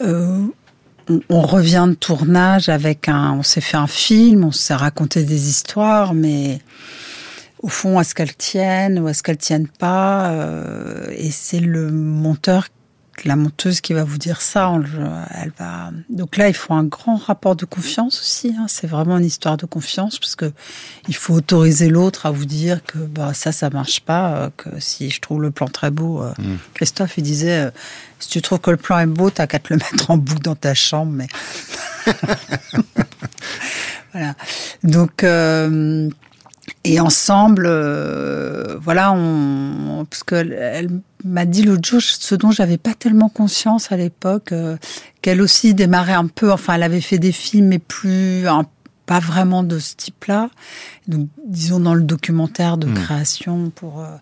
[0.00, 5.48] on, revient de tournage avec un, on s'est fait un film, on s'est raconté des
[5.48, 6.60] histoires, mais
[7.64, 12.68] au fond, est-ce qu'elles tiennent ou est-ce qu'elles tiennent pas euh, Et c'est le monteur
[13.24, 14.74] la monteuse qui va vous dire ça,
[15.30, 15.92] elle va.
[16.10, 18.54] Donc là, il faut un grand rapport de confiance aussi.
[18.58, 18.66] Hein.
[18.68, 20.52] C'est vraiment une histoire de confiance parce que
[21.06, 24.34] il faut autoriser l'autre à vous dire que bah ça, ça marche pas.
[24.34, 26.56] Euh, que si je trouve le plan très beau, euh, mm.
[26.74, 27.70] Christophe, il disait, euh,
[28.18, 30.42] si tu trouves que le plan est beau, t'as qu'à te le mettre en boucle
[30.42, 31.12] dans ta chambre.
[31.12, 31.28] Mais
[34.12, 34.34] voilà.
[34.82, 35.24] Donc
[36.84, 37.66] et ensemble,
[38.80, 40.90] voilà, on parce que elle
[41.24, 44.76] m'a dit l'autre jour ce dont j'avais pas tellement conscience à l'époque, euh,
[45.22, 48.46] qu'elle aussi démarrait un peu, enfin elle avait fait des films mais plus
[49.06, 50.48] pas vraiment de ce type-là,
[51.08, 52.94] donc disons dans le documentaire de hmm.
[52.94, 54.16] création pour euh,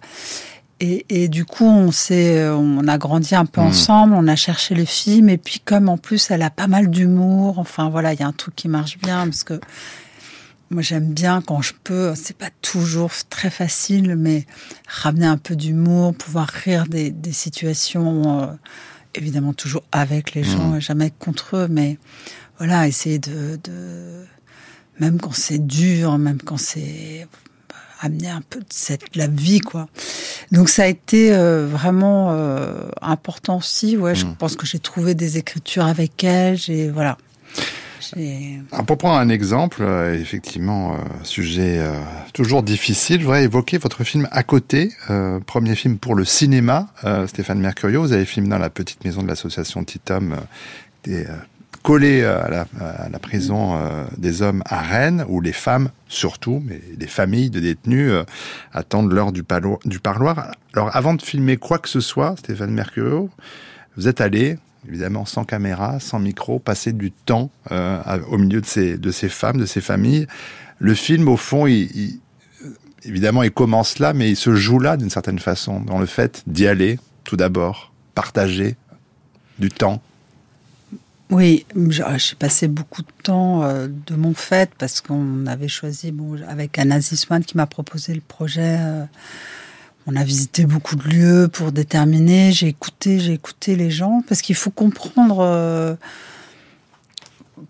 [0.81, 3.66] et, et, du coup on s'est on a grandi un peu hmm.
[3.66, 6.90] ensemble, on a cherché les films et puis comme en plus elle a pas mal
[6.90, 9.61] d'humour, enfin voilà il y a un truc qui marche bien parce que
[10.73, 14.47] moi, j'aime bien quand je peux, c'est pas toujours très facile, mais
[14.89, 18.47] ramener un peu d'humour, pouvoir rire des, des situations, euh,
[19.15, 20.81] évidemment toujours avec les gens, mmh.
[20.81, 21.99] jamais contre eux, mais
[22.59, 24.25] voilà, essayer de, de
[24.99, 27.27] même quand c'est dur, même quand c'est
[28.01, 29.89] amener un peu de cette la vie quoi.
[30.51, 33.97] Donc ça a été euh, vraiment euh, important aussi.
[33.97, 34.37] Ouais, je mmh.
[34.37, 36.57] pense que j'ai trouvé des écritures avec elle.
[36.57, 37.17] J'ai voilà.
[38.73, 41.93] Ah, pour prendre un exemple, euh, effectivement, euh, sujet euh,
[42.33, 44.91] toujours difficile, je voudrais évoquer votre film À côté,
[45.47, 46.88] premier film pour le cinéma.
[47.27, 50.37] Stéphane Mercurio, vous avez filmé dans la petite maison de l'association Titom,
[51.83, 53.79] collé à la, à la prison
[54.17, 58.12] des hommes à Rennes, où les femmes, surtout, mais les familles de détenus
[58.73, 59.45] attendent l'heure du,
[59.85, 60.53] du parloir.
[60.75, 63.31] Alors, avant de filmer quoi que ce soit, Stéphane Mercurio,
[63.97, 68.66] vous êtes allé évidemment sans caméra, sans micro, passer du temps euh, au milieu de
[68.66, 70.27] ces, femmes, de ces familles.
[70.79, 71.66] Le film, au fond,
[73.05, 76.42] évidemment, il commence là, mais il se joue là d'une certaine façon, dans le fait
[76.47, 78.77] d'y aller, tout d'abord, partager
[79.59, 80.03] du temps.
[81.31, 86.12] Oui, j'ai passé beaucoup de temps euh, de mon fait parce qu'on avait choisi,
[86.47, 88.77] avec Anna Zisman qui m'a proposé le projet.
[88.79, 89.05] Euh,
[90.07, 92.53] on a visité beaucoup de lieux pour déterminer.
[92.53, 95.95] J'ai écouté, j'ai écouté les gens parce qu'il faut comprendre euh,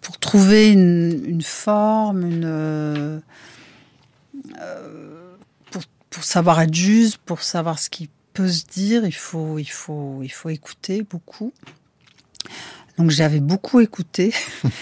[0.01, 3.21] pour trouver une, forme, une euh,
[5.71, 9.71] pour, pour, savoir être juste, pour savoir ce qui peut se dire, il faut il
[9.71, 11.53] faut il faut écouter beaucoup.
[12.99, 14.33] Donc j'avais beaucoup écouté.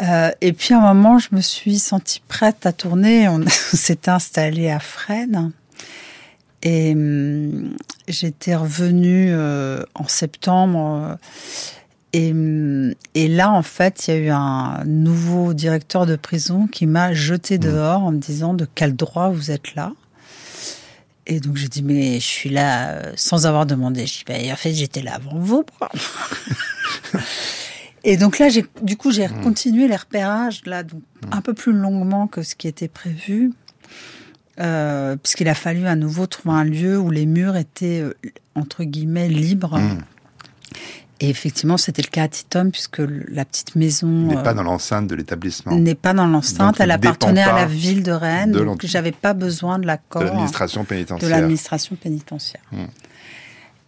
[0.00, 3.28] Euh, et puis à un moment, je me suis sentie prête à tourner.
[3.28, 5.52] On s'était installé à Fresnes.
[6.64, 7.76] Et hum,
[8.08, 10.78] j'étais revenue euh, en septembre.
[11.02, 11.16] Euh,
[12.14, 16.66] et, hum, et, là, en fait, il y a eu un nouveau directeur de prison
[16.66, 17.60] qui m'a jeté mmh.
[17.60, 19.92] dehors en me disant de quel droit vous êtes là.
[21.26, 24.06] Et donc j'ai dit mais je suis là euh, sans avoir demandé.
[24.06, 25.64] Je dis bah, en fait j'étais là avant vous.
[28.04, 31.72] et donc là j'ai du coup j'ai continué les repérages là donc un peu plus
[31.72, 33.52] longuement que ce qui était prévu.
[34.60, 38.14] Euh, puisqu'il a fallu à nouveau trouver un lieu où les murs étaient euh,
[38.54, 39.78] entre guillemets libres.
[39.78, 39.98] Mmh.
[41.20, 44.62] Et effectivement, c'était le cas à Titom, puisque la petite maison N'est euh, pas dans
[44.62, 45.74] l'enceinte de l'établissement.
[45.74, 46.80] n'est pas dans l'enceinte.
[46.80, 50.26] Elle appartenait à la ville de Rennes, de donc j'avais pas besoin de l'accord De
[50.26, 51.30] l'administration de pénitentiaire.
[51.30, 52.62] l'administration pénitentiaire.
[52.72, 52.84] Hmm.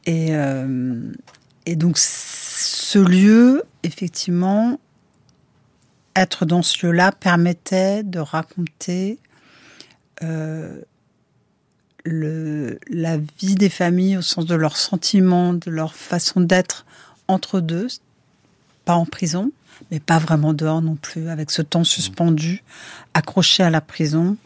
[0.07, 1.13] Et, euh,
[1.67, 4.79] et donc, ce lieu, effectivement,
[6.15, 9.19] être dans ce lieu-là permettait de raconter
[10.23, 10.81] euh,
[12.05, 16.87] le, la vie des familles au sens de leurs sentiments, de leur façon d'être
[17.29, 17.89] entre deux,
[18.85, 19.51] pas en prison,
[19.91, 22.63] mais pas vraiment dehors non plus, avec ce temps suspendu,
[23.15, 24.37] accroché à la prison.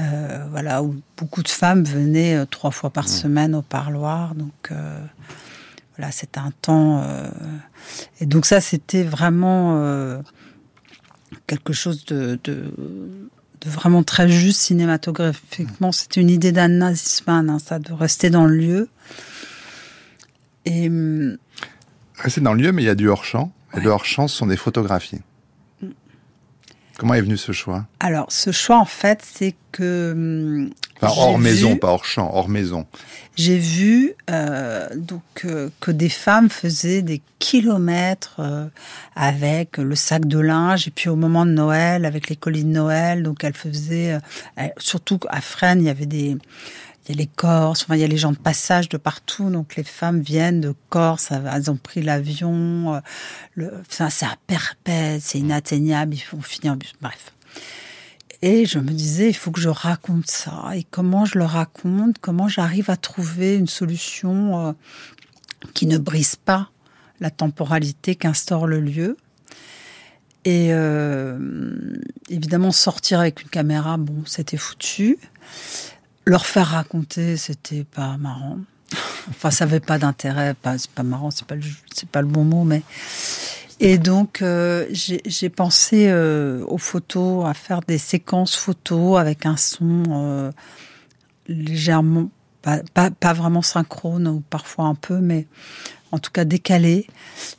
[0.00, 4.34] Euh, voilà, où beaucoup de femmes venaient euh, trois fois par semaine au parloir.
[4.34, 4.98] Donc, euh,
[5.96, 7.02] voilà, c'était un temps.
[7.02, 7.28] euh,
[8.18, 10.22] et donc, ça, c'était vraiment
[11.46, 12.72] quelque chose de, de,
[13.64, 15.92] de vraiment très juste cinématographiquement.
[15.92, 18.88] C'était une idée d'Anna Zisman, hein, ça, de rester dans le lieu.
[20.64, 20.88] Et.
[20.88, 21.38] hum,
[22.18, 23.52] Restez dans le lieu, mais il y a du hors-champ.
[23.74, 25.20] Et le hors-champ, ce sont des photographies.
[26.98, 27.86] Comment est venu ce choix?
[28.00, 30.68] Alors, ce choix, en fait, c'est que.
[31.06, 32.86] Enfin, hors vu- maison, pas hors champ, hors maison.
[33.34, 38.66] J'ai vu euh, donc euh, que des femmes faisaient des kilomètres euh,
[39.16, 42.68] avec le sac de linge et puis au moment de Noël avec les colis de
[42.68, 44.18] Noël donc elles faisaient
[44.56, 46.36] elles- surtout à Fresnes il y avait des
[47.08, 49.48] il y a les Corses, enfin il y a les gens de passage de partout
[49.50, 53.00] donc les femmes viennent de Corse, elles ont pris l'avion,
[53.58, 57.32] enfin, c'est à perpète, c'est inatteignable, ils font finir en bus, bref.
[58.42, 60.72] Et je me disais, il faut que je raconte ça.
[60.74, 64.72] Et comment je le raconte Comment j'arrive à trouver une solution euh,
[65.74, 66.70] qui ne brise pas
[67.20, 69.16] la temporalité qu'instaure le lieu
[70.44, 71.38] Et euh,
[72.28, 75.18] évidemment, sortir avec une caméra, bon, c'était foutu.
[76.24, 78.58] Leur faire raconter, c'était pas marrant.
[79.30, 80.54] Enfin, ça avait pas d'intérêt.
[80.54, 81.62] Pas, c'est pas marrant, c'est pas le,
[81.94, 82.82] c'est pas le bon mot, mais.
[83.84, 89.56] Et donc, euh, j'ai pensé euh, aux photos, à faire des séquences photos avec un
[89.56, 90.52] son euh,
[91.48, 92.30] légèrement,
[92.62, 95.48] pas, pas, vraiment synchrone, ou parfois un peu, mais
[96.12, 97.08] en tout cas décalé,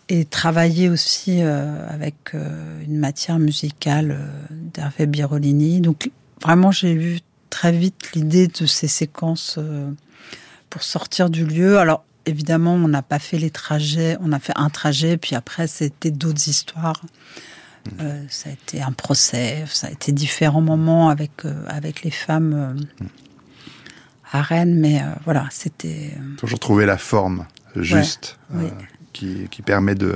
[0.07, 4.17] et travailler aussi avec une matière musicale
[4.49, 5.81] d'Hervé Birolini.
[5.81, 6.09] Donc,
[6.41, 9.59] vraiment, j'ai eu très vite l'idée de ces séquences
[10.69, 11.79] pour sortir du lieu.
[11.79, 15.67] Alors, évidemment, on n'a pas fait les trajets, on a fait un trajet, puis après,
[15.67, 17.01] c'était d'autres histoires.
[17.99, 22.11] Euh, ça a été un procès, ça a été différents moments avec, euh, avec les
[22.11, 23.05] femmes euh,
[24.31, 26.11] à Rennes, mais voilà, c'était.
[26.37, 28.67] Toujours trouver la forme juste oui.
[29.11, 30.15] qui, qui permet de,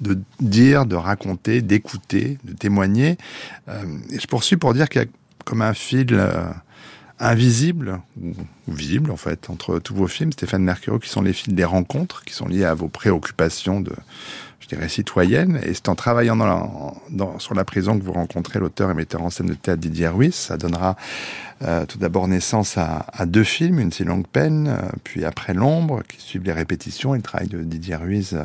[0.00, 3.18] de dire, de raconter, d'écouter, de témoigner.
[4.10, 5.08] Et je poursuis pour dire qu'il y a
[5.44, 6.18] comme un fil
[7.20, 8.32] invisible, ou,
[8.68, 12.24] visible en fait, entre tous vos films, Stéphane Mercurio, qui sont les fils des rencontres,
[12.24, 13.92] qui sont liés à vos préoccupations de,
[14.60, 15.58] je dirais, citoyennes.
[15.64, 16.68] Et c'est en travaillant dans la-
[17.10, 20.08] dans- sur la prison que vous rencontrez l'auteur et metteur en scène de théâtre Didier
[20.08, 20.34] Ruiz.
[20.34, 20.96] Ça donnera
[21.62, 25.52] euh, tout d'abord naissance à, à deux films, Une si longue peine, euh, puis Après
[25.52, 28.44] l'ombre, qui suivent les répétitions et le travail de Didier Ruiz euh,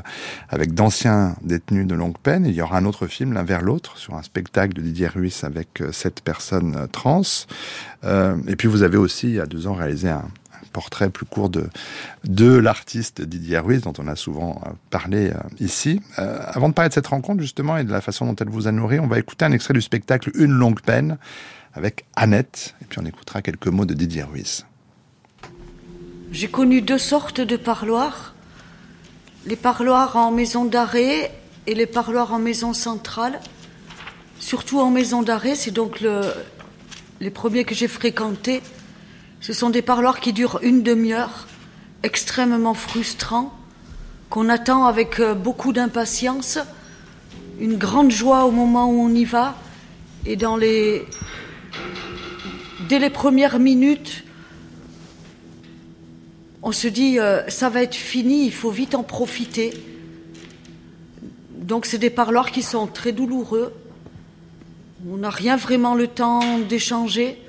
[0.49, 2.45] avec d'anciens détenus de longue peine.
[2.45, 5.45] Il y aura un autre film, l'un vers l'autre, sur un spectacle de Didier Ruiz
[5.45, 7.21] avec euh, sept personnes trans.
[8.47, 10.25] Et puis vous avez aussi, il y a deux ans, réalisé un
[10.75, 11.69] portrait plus court de,
[12.25, 16.01] de l'artiste Didier Ruiz, dont on a souvent euh, parlé euh, ici.
[16.19, 18.67] Euh, avant de parler de cette rencontre, justement, et de la façon dont elle vous
[18.67, 21.17] a nourri, on va écouter un extrait du spectacle Une longue peine
[21.73, 24.65] avec Annette, et puis on écoutera quelques mots de Didier Ruiz.
[26.33, 28.35] J'ai connu deux sortes de parloirs.
[29.45, 31.31] Les parloirs en maison d'arrêt
[31.67, 33.39] et les parloirs en maison centrale.
[34.39, 36.33] Surtout en maison d'arrêt, c'est donc le-
[37.21, 38.61] les premiers que j'ai fréquentés.
[39.45, 41.45] Ce sont des parloirs qui durent une demi-heure,
[42.01, 43.53] extrêmement frustrants,
[44.31, 46.58] qu'on attend avec euh, beaucoup d'impatience,
[47.60, 49.55] une grande joie au moment où on y va,
[50.25, 51.05] et dans les...
[52.89, 54.23] Dès les premières minutes,
[56.63, 59.75] on se dit euh, ça va être fini, il faut vite en profiter.
[61.52, 63.75] Donc c'est des parloirs qui sont très douloureux.
[65.08, 67.44] On n'a rien vraiment le temps d'échanger.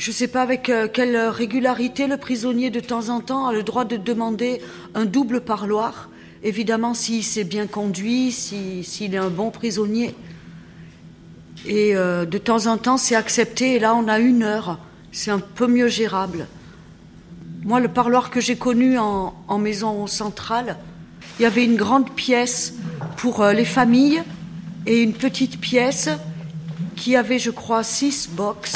[0.00, 3.52] Je ne sais pas avec euh, quelle régularité le prisonnier de temps en temps a
[3.52, 4.62] le droit de demander
[4.94, 6.08] un double parloir.
[6.42, 10.14] Évidemment, s'il s'est bien conduit, si- s'il est un bon prisonnier.
[11.66, 13.74] Et euh, de temps en temps, c'est accepté.
[13.74, 14.78] Et là, on a une heure.
[15.12, 16.46] C'est un peu mieux gérable.
[17.64, 20.78] Moi, le parloir que j'ai connu en, maison centrale,
[21.38, 22.72] il y avait une grande pièce
[23.18, 24.22] pour euh, les familles
[24.86, 26.08] et une petite pièce
[26.96, 28.72] qui avait, je crois, six box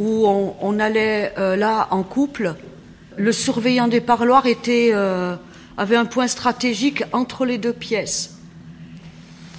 [0.00, 2.54] où on, allait euh, là en couple.
[3.16, 5.36] Le surveillant des parloirs euh,
[5.76, 8.38] avait un point stratégique entre les deux pièces.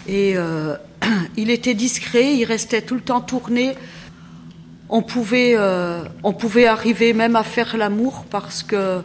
[0.08, 0.76] Et euh,
[1.38, 3.76] il était discret, il restait tout le temps tourné.
[4.90, 5.56] On pouvait,
[6.22, 9.00] on pouvait arriver même à faire l'amour parce que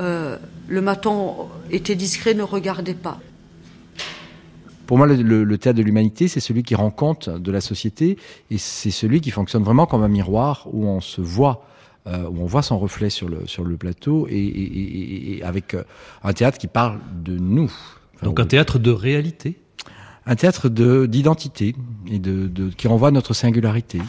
[0.00, 3.20] le maton était discret, ne regardait pas.
[4.88, 8.16] Pour moi, le, le théâtre de l'humanité, c'est celui qui rend compte de la société
[8.50, 11.66] et c'est celui qui fonctionne vraiment comme un miroir où on se voit,
[12.06, 15.42] euh, où on voit son reflet sur le, sur le plateau et, et, et, et
[15.42, 15.82] avec euh,
[16.24, 17.70] un théâtre qui parle de nous.
[18.14, 19.58] Enfin, Donc un théâtre de réalité?
[20.24, 21.76] Un théâtre d'identité
[22.10, 24.00] et de, de, qui renvoie à notre singularité.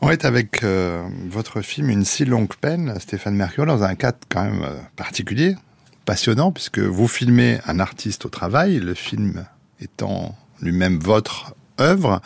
[0.00, 4.18] On est avec euh, votre film Une si longue peine, Stéphane Mercure, dans un cadre
[4.28, 4.64] quand même
[4.94, 5.56] particulier,
[6.04, 9.44] passionnant, puisque vous filmez un artiste au travail, le film
[9.80, 12.20] étant lui-même votre œuvre.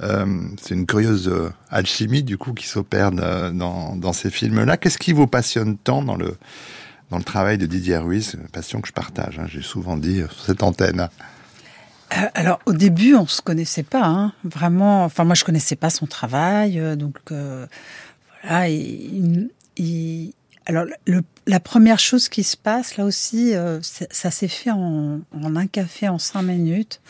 [0.00, 0.26] Euh,
[0.60, 4.76] c'est une curieuse euh, alchimie du coup qui s'opère dans, dans ces films-là.
[4.76, 6.36] Qu'est-ce qui vous passionne tant dans le
[7.10, 9.38] dans le travail de Didier Ruiz, passion que je partage.
[9.38, 11.08] Hein, J'ai souvent dit sur cette antenne.
[12.12, 15.04] Euh, alors au début, on se connaissait pas, hein, vraiment.
[15.04, 17.66] Enfin, moi, je connaissais pas son travail, euh, donc euh,
[18.42, 18.68] voilà.
[18.68, 20.32] Il, il,
[20.66, 25.20] alors le, la première chose qui se passe là aussi, euh, ça s'est fait en,
[25.32, 27.00] un café en cinq minutes.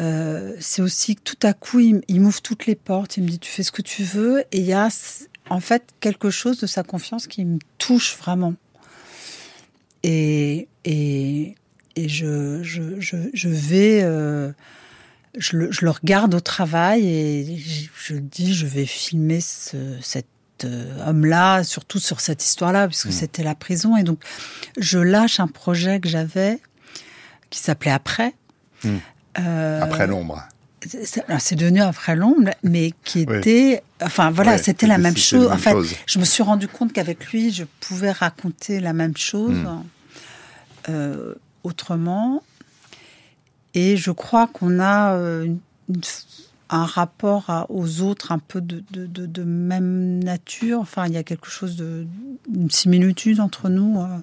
[0.00, 3.16] Euh, c'est aussi que tout à coup, il, il m'ouvre toutes les portes.
[3.16, 4.88] Il me dit tu fais ce que tu veux, et il y a
[5.50, 8.54] en fait quelque chose de sa confiance qui me touche vraiment.
[10.04, 11.56] Et, et,
[11.96, 14.52] et je, je, je, vais, euh,
[15.36, 17.58] je, le, je, le, regarde au travail et
[17.96, 19.76] je, dis, je vais filmer ce,
[20.58, 23.12] cet euh, homme-là, surtout sur cette histoire-là, puisque mmh.
[23.12, 23.96] c'était la prison.
[23.96, 24.20] Et donc,
[24.76, 26.60] je lâche un projet que j'avais
[27.50, 28.34] qui s'appelait Après.
[28.84, 28.96] Mmh.
[29.38, 30.42] Euh, après l'ombre.
[31.38, 34.06] C'est devenu après l'ombre, mais qui était, oui.
[34.06, 35.50] enfin voilà, ouais, c'était la même chose.
[35.50, 35.94] En fait, chose.
[36.06, 39.56] je me suis rendu compte qu'avec lui, je pouvais raconter la même chose.
[39.56, 39.82] Mmh.
[40.88, 41.34] Euh,
[41.64, 42.42] autrement.
[43.74, 45.58] Et je crois qu'on a une,
[46.70, 50.80] un rapport aux autres un peu de, de, même nature.
[50.80, 52.06] Enfin, il y a quelque chose de
[52.68, 54.00] similitude entre nous.
[54.00, 54.18] Euh.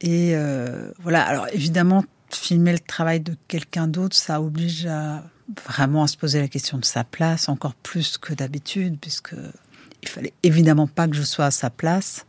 [0.00, 1.22] Et euh, voilà.
[1.22, 5.22] Alors évidemment, filmer le travail de quelqu'un d'autre, ça oblige à
[5.66, 9.34] vraiment à se poser la question de sa place encore plus que d'habitude, puisque
[10.02, 12.24] il fallait évidemment pas que je sois à sa place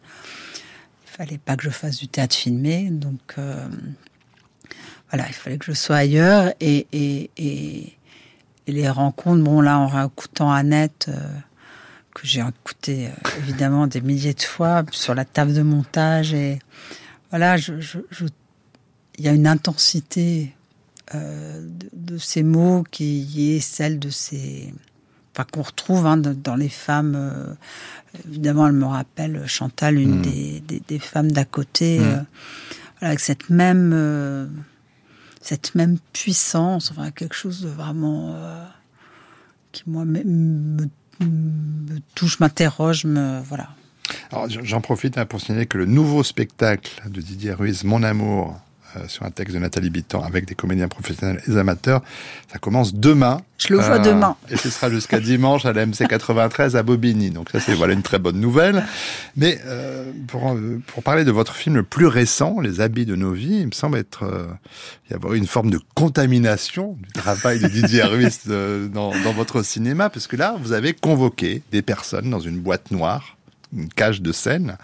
[1.13, 3.67] fallait pas que je fasse du théâtre filmé, donc euh,
[5.11, 7.93] voilà, il fallait que je sois ailleurs et, et, et,
[8.67, 11.19] et les rencontres, bon là en réécoutant Annette, euh,
[12.13, 16.59] que j'ai écouté euh, évidemment des milliers de fois sur la table de montage et
[17.29, 18.25] voilà, je, je, je
[19.17, 20.53] il y a une intensité
[21.15, 24.73] euh, de, de, ces mots qui est celle de ces
[25.33, 27.15] enfin qu'on retrouve hein, dans les femmes.
[27.15, 27.53] Euh,
[28.27, 30.21] évidemment, elle me rappelle Chantal, une mmh.
[30.21, 32.03] des, des, des, femmes d'à côté, mmh.
[32.03, 32.25] voilà,
[33.01, 34.47] avec cette même euh,
[35.43, 38.63] cette même puissance, enfin quelque chose de vraiment euh,
[39.73, 40.87] qui moi me,
[42.15, 43.69] touche, m'interroge, me voilà.
[44.47, 48.57] J'en profite hein, pour signaler que le nouveau spectacle de Didier Ruiz, Mon amour,
[48.95, 52.01] euh, sur un texte de Nathalie Bittan avec des comédiens professionnels et amateurs.
[52.51, 53.41] Ça commence demain.
[53.57, 54.35] Je le vois euh, demain.
[54.49, 57.29] Et ce sera jusqu'à dimanche à la MC 93 à Bobigny.
[57.29, 58.83] Donc ça, c'est voilà une très bonne nouvelle.
[59.35, 63.15] Mais euh, pour, euh, pour parler de votre film le plus récent, Les habits de
[63.15, 64.47] nos vies, il me semble être euh,
[65.09, 70.09] y avoir une forme de contamination du travail de Didier Ruiz dans, dans votre cinéma,
[70.09, 73.37] parce que là, vous avez convoqué des personnes dans une boîte noire
[73.75, 74.77] une cage de scène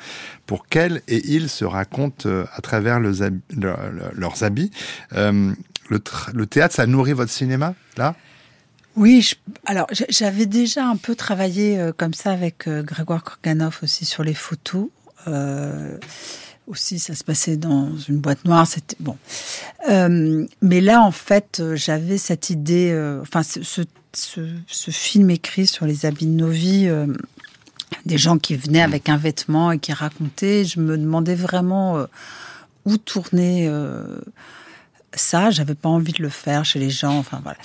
[0.46, 3.12] pour qu'elles et ils se racontent euh, à travers le,
[3.56, 3.74] le,
[4.14, 4.72] leurs habits.
[5.14, 5.54] Euh,
[5.90, 8.16] le, théâtre, ça nourrit votre cinéma, là?
[8.96, 9.32] Oui,
[9.66, 14.34] alors j'avais déjà un peu travaillé euh, comme ça avec Grégoire Korganov aussi sur les
[14.34, 14.90] photos.
[16.68, 18.66] Aussi, ça se passait dans une boîte noire.
[18.68, 19.18] C'était bon,
[20.62, 22.92] mais là en fait, j'avais cette idée.
[23.22, 23.84] enfin, ce,
[24.14, 26.90] ce, film écrit sur les habits de nos vies
[28.06, 30.66] des gens qui venaient avec un vêtement et qui racontaient.
[30.66, 32.06] Je me demandais vraiment euh,
[32.86, 34.20] où tourner euh,
[35.14, 35.52] ça.
[35.52, 37.18] J'avais pas envie de le faire chez les gens.
[37.18, 37.58] Enfin voilà.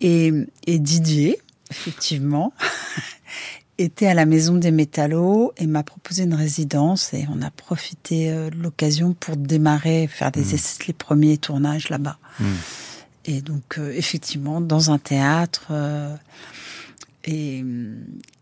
[0.00, 0.32] Et,
[0.66, 1.38] et Didier,
[1.70, 2.52] effectivement,
[3.78, 8.30] était à la maison des métallos et m'a proposé une résidence et on a profité
[8.30, 10.54] euh, de l'occasion pour démarrer, faire des mmh.
[10.54, 12.18] essais, les premiers tournages là-bas.
[12.38, 12.44] Mmh.
[13.26, 15.66] et donc, euh, effectivement, dans un théâtre.
[15.70, 16.14] Euh,
[17.24, 17.64] et,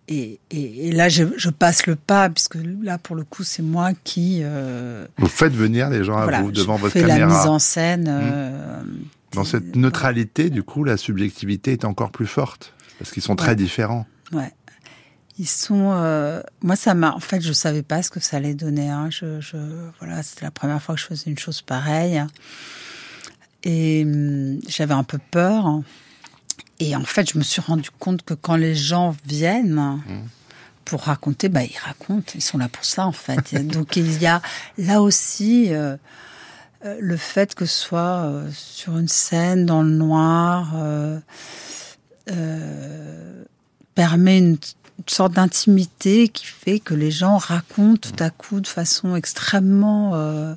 [0.08, 3.92] et, et, là, je, je, passe le pas, puisque là, pour le coup, c'est moi
[4.04, 4.40] qui.
[4.42, 7.18] Euh, vous faites venir les gens à vous devant votre caméra.
[7.18, 8.10] la mise en scène.
[8.10, 9.34] Mmh.
[9.34, 13.56] Dans cette neutralité, du coup, la subjectivité est encore plus forte, parce qu'ils sont très
[13.56, 14.06] différents.
[14.32, 14.52] Ouais.
[15.38, 15.92] Ils sont.
[15.92, 17.12] Euh, moi, ça m'a.
[17.12, 18.90] En fait, je savais pas ce que ça allait donner.
[18.90, 19.08] Hein.
[19.08, 19.56] Je, je,
[20.00, 22.22] voilà, c'était la première fois que je faisais une chose pareille.
[23.64, 25.82] Et hum, j'avais un peu peur.
[26.82, 30.00] Et en fait, je me suis rendu compte que quand les gens viennent
[30.84, 32.32] pour raconter, bah, ils racontent.
[32.34, 33.54] Ils sont là pour ça, en fait.
[33.68, 34.42] Donc, il y a
[34.78, 35.96] là aussi euh,
[36.84, 40.74] euh, le fait que ce soit euh, sur une scène dans le noir
[43.94, 44.58] permet une, une
[45.06, 50.56] sorte d'intimité qui fait que les gens racontent tout à coup de façon extrêmement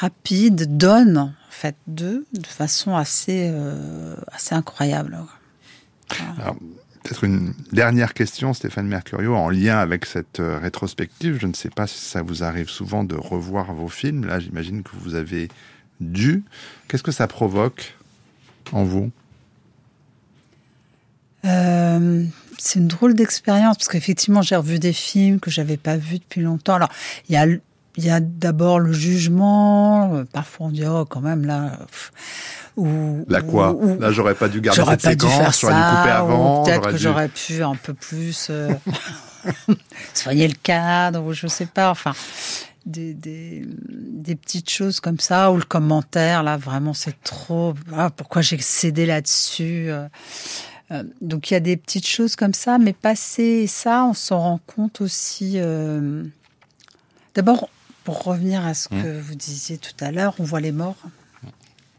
[0.00, 5.18] rapide, donnent fait d'eux de façon assez, euh, assez incroyable.
[6.08, 11.38] Peut-être une dernière question, Stéphane Mercurio, en lien avec cette euh, rétrospective.
[11.38, 14.24] Je ne sais pas si ça vous arrive souvent de revoir vos films.
[14.24, 15.48] Là, j'imagine que vous avez
[16.00, 16.44] dû.
[16.88, 17.94] Qu'est-ce que ça provoque
[18.72, 19.10] en vous?
[21.44, 22.24] Euh,
[22.58, 26.42] c'est une drôle d'expérience parce qu'effectivement j'ai revu des films que j'avais pas vus depuis
[26.42, 26.74] longtemps.
[26.74, 26.90] Alors
[27.28, 27.46] il y a
[27.96, 30.24] il y a d'abord le jugement.
[30.32, 31.78] Parfois, on dit oh quand même là.
[32.76, 35.30] ou, là quoi Là, j'aurais pas dû garder cette pas séquence.
[35.30, 36.62] Dû faire j'aurais dû couper avant.
[36.64, 38.72] Peut-être que j'aurais pu un peu plus euh,
[40.14, 41.90] soigner le cadre ou je sais pas.
[41.90, 42.12] Enfin.
[42.86, 47.74] Des, des, des, petites choses comme ça, ou le commentaire, là, vraiment, c'est trop.
[47.94, 50.08] Ah, pourquoi j'ai cédé là-dessus euh,
[50.90, 54.38] euh, Donc, il y a des petites choses comme ça, mais passer ça, on s'en
[54.38, 55.56] rend compte aussi.
[55.56, 56.24] Euh...
[57.34, 57.68] D'abord,
[58.10, 59.02] pour revenir à ce mmh.
[59.02, 60.96] que vous disiez tout à l'heure, on voit les morts.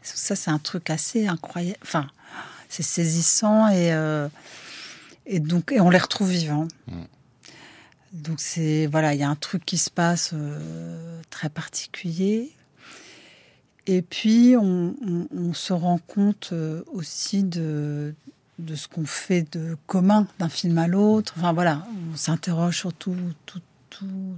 [0.02, 1.78] Ça, c'est un truc assez incroyable.
[1.82, 2.06] Enfin,
[2.68, 4.28] c'est saisissant et, euh,
[5.24, 6.68] et donc et on les retrouve vivants.
[6.86, 7.02] Mmh.
[8.12, 12.52] Donc c'est voilà, il y a un truc qui se passe euh, très particulier.
[13.86, 18.14] Et puis on, se rend compte euh, aussi de,
[18.58, 21.32] de ce qu'on fait de commun d'un film à l'autre.
[21.38, 23.16] Enfin voilà, on s'interroge sur tout,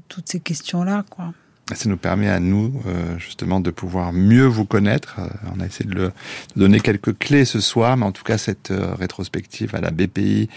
[0.09, 1.35] toutes ces questions-là, quoi.
[1.73, 5.17] Ça nous permet à nous, euh, justement, de pouvoir mieux vous connaître.
[5.19, 6.13] Euh, on a essayé de, le,
[6.57, 10.51] donner quelques clés ce soir, mais en tout cas, cette euh, rétrospective à la BPI,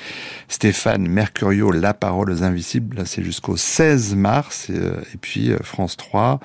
[0.50, 4.70] Stéphane Mercurio, La parole aux invisibles, c'est jusqu'au 16 mars.
[4.70, 6.42] Et, puis, France 3,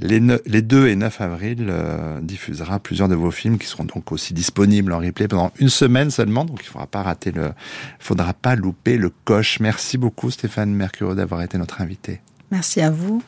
[0.00, 1.72] les, les 2 et 9 avril
[2.20, 6.10] diffusera plusieurs de vos films qui seront donc aussi disponibles en replay pendant une semaine
[6.10, 6.44] seulement.
[6.44, 7.52] Donc il faudra pas rater le,
[8.00, 9.60] faudra pas louper le coche.
[9.60, 12.20] Merci beaucoup Stéphane Mercurio d'avoir été notre invité.
[12.50, 13.22] Merci à vous.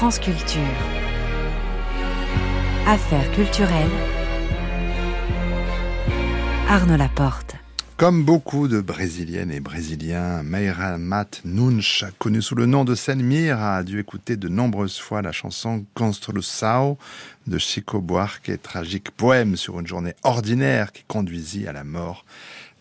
[0.00, 0.18] France.
[2.86, 3.90] Affaires culturelles.
[6.70, 7.56] Arnaud Laporte.
[7.98, 13.60] Comme beaucoup de Brésiliennes et Brésiliens, Meira Mat Nunch, connue sous le nom de Senmir,
[13.60, 16.96] a dû écouter de nombreuses fois la chanson Construção
[17.46, 22.24] de Chico Buarque, tragique poème sur une journée ordinaire qui conduisit à la mort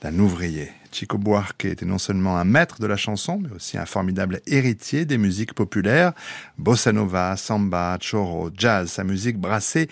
[0.02, 0.72] d'un ouvrier.
[0.92, 5.06] Chico Buarque était non seulement un maître de la chanson, mais aussi un formidable héritier
[5.06, 6.14] des musiques populaires.
[6.58, 9.88] Bossa nova, samba, choro, jazz, sa musique brassait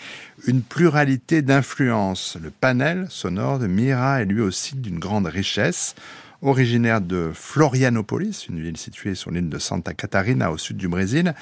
[0.47, 2.37] une pluralité d'influences.
[2.41, 5.95] Le panel sonore de Mira est lui aussi d'une grande richesse.
[6.43, 11.33] Originaire de Florianopolis, une ville située sur l'île de Santa Catarina au sud du Brésil,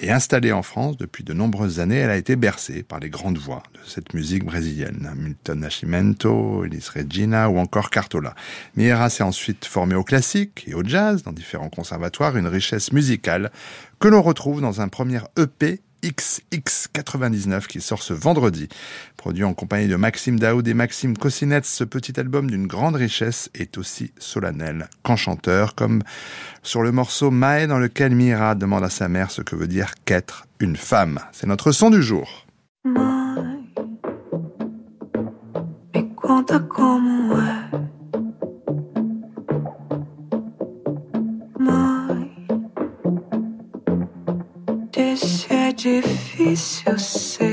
[0.00, 3.38] et installée en France depuis de nombreuses années, elle a été bercée par les grandes
[3.38, 5.12] voix de cette musique brésilienne.
[5.16, 8.34] Milton Nascimento, Elis Regina ou encore Cartola.
[8.74, 13.52] Mira s'est ensuite formée au classique et au jazz dans différents conservatoires, une richesse musicale
[14.00, 18.68] que l'on retrouve dans un premier EP XX99 qui sort ce vendredi.
[19.16, 23.50] Produit en compagnie de Maxime Daoud et Maxime Cossinet, ce petit album d'une grande richesse
[23.54, 26.02] est aussi solennel qu'enchanteur, comme
[26.62, 29.94] sur le morceau Mae dans lequel Mira demande à sa mère ce que veut dire
[30.04, 31.20] qu'être une femme.
[31.32, 32.46] C'est notre son du jour.
[45.82, 47.51] Difícil ser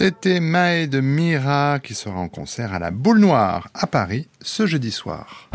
[0.00, 4.64] C'était Mae de Mira qui sera en concert à la Boule Noire à Paris ce
[4.64, 5.50] jeudi soir.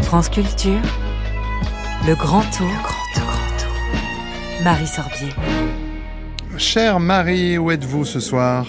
[0.00, 0.80] France Culture,
[2.06, 4.64] le grand tour, grand tour, grand tour.
[4.64, 5.28] Marie Sorbier.
[6.56, 8.66] Chère Marie, où êtes-vous ce soir?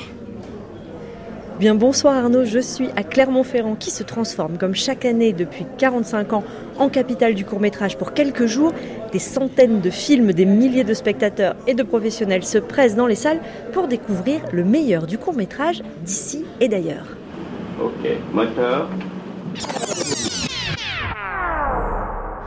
[1.60, 6.34] Bien bonsoir Arnaud, je suis à Clermont-Ferrand qui se transforme comme chaque année depuis 45
[6.34, 6.44] ans
[6.80, 8.74] en capitale du court-métrage pour quelques jours.
[9.12, 13.16] Des centaines de films, des milliers de spectateurs et de professionnels se pressent dans les
[13.16, 13.40] salles
[13.72, 17.06] pour découvrir le meilleur du court-métrage d'ici et d'ailleurs.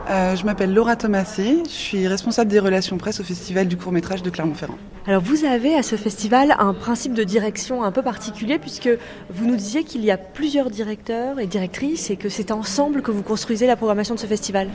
[0.09, 4.23] Euh, je m'appelle Laura Thomasé, je suis responsable des relations presse au Festival du court-métrage
[4.23, 4.77] de Clermont-Ferrand.
[5.05, 8.89] Alors vous avez à ce festival un principe de direction un peu particulier puisque
[9.29, 13.11] vous nous disiez qu'il y a plusieurs directeurs et directrices et que c'est ensemble que
[13.11, 14.69] vous construisez la programmation de ce festival.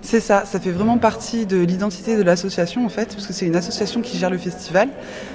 [0.00, 3.46] C'est ça, ça fait vraiment partie de l'identité de l'association en fait, parce que c'est
[3.46, 4.88] une association qui gère le festival.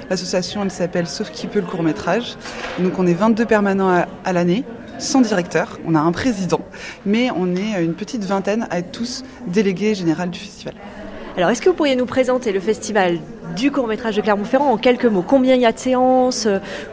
[0.10, 2.38] L'association elle s'appelle Sauf qui peut le court-métrage.
[2.80, 4.64] Donc on est 22 permanents à, à l'année.
[5.00, 6.62] Sans directeur, on a un président,
[7.06, 10.76] mais on est une petite vingtaine à être tous délégués généraux du festival.
[11.36, 13.18] Alors est-ce que vous pourriez nous présenter le festival
[13.56, 15.24] du court-métrage de Clermont-Ferrand en quelques mots?
[15.28, 16.48] Combien il y a de séances?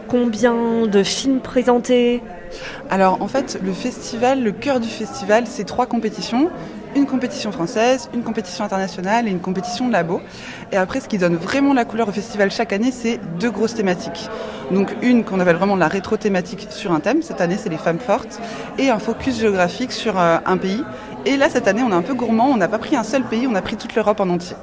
[0.08, 2.22] Combien de films présentés?
[2.88, 6.50] Alors en fait, le festival, le cœur du festival, c'est trois compétitions.
[6.96, 10.20] Une compétition française, une compétition internationale et une compétition labo.
[10.72, 13.74] Et après, ce qui donne vraiment la couleur au festival chaque année, c'est deux grosses
[13.74, 14.28] thématiques.
[14.72, 17.22] Donc une qu'on appelle vraiment la rétro-thématique sur un thème.
[17.22, 18.40] Cette année, c'est les femmes fortes.
[18.78, 20.82] Et un focus géographique sur euh, un pays
[21.26, 22.46] Et là, cette année, on est un peu gourmand.
[22.46, 24.56] On n'a pas pris un seul pays, on a pris toute l'Europe en entier.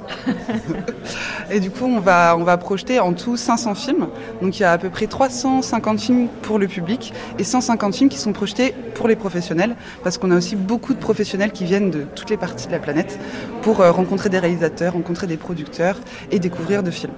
[1.50, 4.08] et du coup, on va, on va projeter en tout 500 films.
[4.42, 8.10] Donc il y a à peu près 350 films pour le public et 150 films
[8.10, 9.76] qui sont projetés pour les professionnels.
[10.02, 12.80] Parce qu'on a aussi beaucoup de professionnels qui viennent de toutes les parties de la
[12.80, 13.18] planète
[13.62, 15.96] pour euh, rencontrer des réalisateurs, rencontrer des producteurs
[16.32, 17.14] et découvrir de films.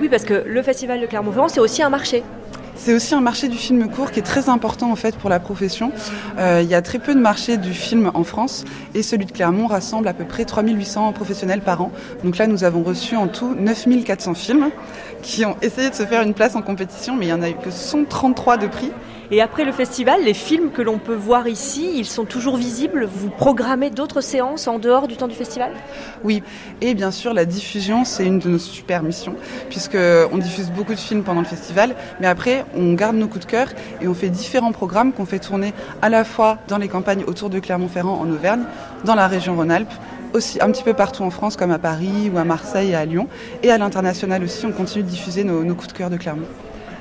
[0.00, 2.22] Oui, parce que le Festival de Clermont-Ferrand, c'est aussi un marché.
[2.74, 5.38] C'est aussi un marché du film court qui est très important en fait pour la
[5.38, 5.92] profession.
[6.38, 8.64] Euh, il y a très peu de marchés du film en France
[8.94, 11.92] et celui de Clermont rassemble à peu près 3800 professionnels par an.
[12.24, 14.70] Donc là, nous avons reçu en tout 9400 films
[15.22, 17.50] qui ont essayé de se faire une place en compétition, mais il y en a
[17.50, 18.90] eu que 133 de prix.
[19.34, 23.08] Et après le festival, les films que l'on peut voir ici, ils sont toujours visibles.
[23.10, 25.72] Vous programmez d'autres séances en dehors du temps du festival?
[26.22, 26.42] Oui,
[26.82, 29.34] et bien sûr la diffusion, c'est une de nos super missions,
[29.70, 33.50] puisqu'on diffuse beaucoup de films pendant le festival, mais après on garde nos coups de
[33.50, 33.68] cœur
[34.02, 35.72] et on fait différents programmes qu'on fait tourner
[36.02, 38.64] à la fois dans les campagnes autour de Clermont-Ferrand en Auvergne,
[39.06, 39.94] dans la région Rhône-Alpes,
[40.34, 43.06] aussi un petit peu partout en France, comme à Paris ou à Marseille et à
[43.06, 43.28] Lyon,
[43.62, 46.48] et à l'international aussi, on continue de diffuser nos, nos coups de cœur de Clermont.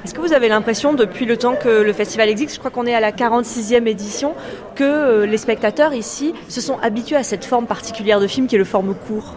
[0.04, 2.88] Est-ce que vous avez l'impression, depuis le temps que le festival existe, je crois qu'on
[2.88, 4.34] est à la 46e édition,
[4.74, 8.56] que euh, les spectateurs ici se sont habitués à cette forme particulière de film qui
[8.56, 9.36] est le forme court?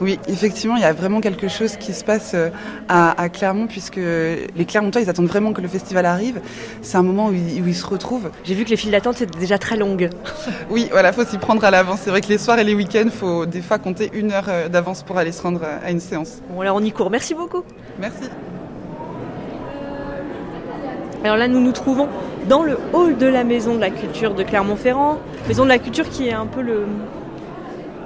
[0.00, 2.50] Oui, effectivement, il y a vraiment quelque chose qui se passe euh,
[2.88, 6.40] à, à Clermont, puisque les Clermontois, ils attendent vraiment que le festival arrive.
[6.82, 8.30] C'est un moment où ils, où ils se retrouvent.
[8.44, 10.10] J'ai vu que les files d'attente étaient déjà très longues.
[10.70, 12.00] Oui, voilà, faut s'y prendre à l'avance.
[12.04, 14.68] C'est vrai que les soirs et les week-ends, faut des fois compter une heure euh,
[14.68, 16.40] d'avance pour aller se rendre à une séance.
[16.50, 17.10] Bon, là, on y court.
[17.10, 17.64] Merci beaucoup.
[17.98, 18.28] Merci.
[21.26, 22.06] Alors là, nous nous trouvons
[22.48, 25.18] dans le hall de la Maison de la Culture de Clermont-Ferrand.
[25.48, 26.84] Maison de la Culture qui est un peu le,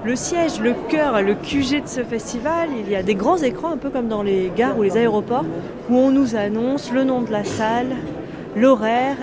[0.06, 2.70] le siège, le cœur, le QG de ce festival.
[2.78, 5.44] Il y a des grands écrans, un peu comme dans les gares ou les aéroports,
[5.90, 7.88] où on nous annonce le nom de la salle,
[8.56, 9.16] l'horaire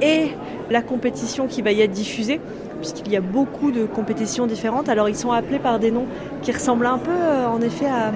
[0.00, 0.32] et
[0.68, 2.40] la compétition qui va y être diffusée,
[2.80, 4.88] puisqu'il y a beaucoup de compétitions différentes.
[4.88, 6.06] Alors ils sont appelés par des noms
[6.42, 8.12] qui ressemblent un peu, euh, en effet, à, à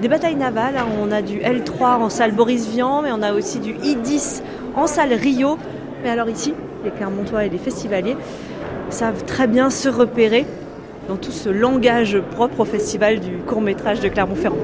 [0.00, 0.76] des batailles navales.
[0.76, 0.86] hein.
[1.02, 4.42] On a du L3 en salle Boris Vian, mais on a aussi du I10
[4.76, 5.58] en salle Rio.
[6.02, 8.16] Mais alors ici, les Clermontois et les festivaliers
[8.88, 10.46] savent très bien se repérer
[11.08, 14.56] dans tout ce langage propre au festival du court métrage de Clermont-Ferrand.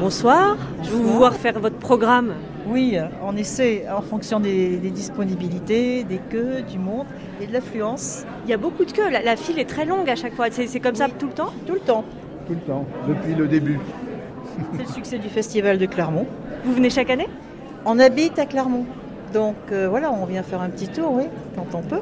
[0.00, 2.32] Bonsoir, je vais vous voir faire votre programme.
[2.68, 7.06] Oui, on essaie en fonction des, des disponibilités, des queues, du monde
[7.40, 8.24] et de l'affluence.
[8.44, 10.46] Il y a beaucoup de queues, la, la file est très longue à chaque fois.
[10.50, 12.04] C'est comme ça tout le temps Tout le temps.
[12.46, 13.78] Tout le temps, depuis le début.
[14.76, 16.26] C'est le succès du festival de Clermont.
[16.64, 17.28] Vous venez chaque année
[17.84, 18.84] On habite à Clermont.
[19.32, 21.24] Donc euh, voilà, on vient faire un petit tour, oui,
[21.56, 22.00] quand on peut.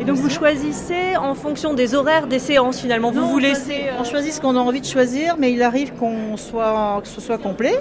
[0.00, 3.10] Et donc vous choisissez en fonction des horaires des séances finalement.
[3.10, 3.72] Vous Non, vous laissez.
[3.72, 7.08] choisit- On choisit ce qu'on a envie de choisir, mais il arrive qu'on soit, que
[7.08, 7.74] ce soit complet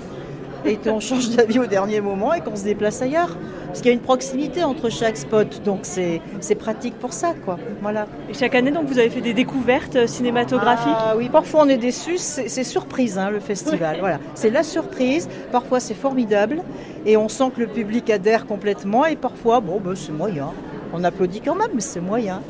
[0.65, 3.37] et qu'on change d'avis au dernier moment et qu'on se déplace ailleurs.
[3.67, 7.35] Parce qu'il y a une proximité entre chaque spot, donc c'est c'est pratique pour ça,
[7.45, 7.59] quoi.
[7.81, 8.07] Voilà.
[8.27, 10.87] Et chaque année, donc, vous avez fait des découvertes euh, cinématographiques?
[10.97, 13.97] Ah oui, parfois on est déçus, c'est c'est surprise hein, le festival.
[13.99, 15.29] Voilà, c'est la surprise.
[15.51, 16.63] Parfois c'est formidable
[17.05, 20.51] et on sent que le public adhère complètement et parfois bon ben, c'est moyen.
[20.91, 22.41] On applaudit quand même, mais c'est moyen.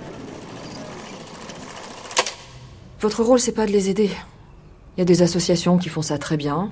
[3.01, 4.09] Votre rôle, c'est pas de les aider.
[4.95, 6.71] Il y a des associations qui font ça très bien.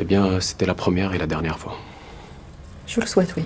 [0.00, 1.74] Eh bien, c'était la première et la dernière fois.
[2.86, 3.44] je vous le souhaite, oui.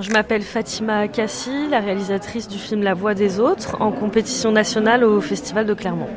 [0.00, 5.02] Je m'appelle Fatima Kassi, la réalisatrice du film La Voix des Autres, en compétition nationale
[5.02, 6.08] au Festival de Clermont.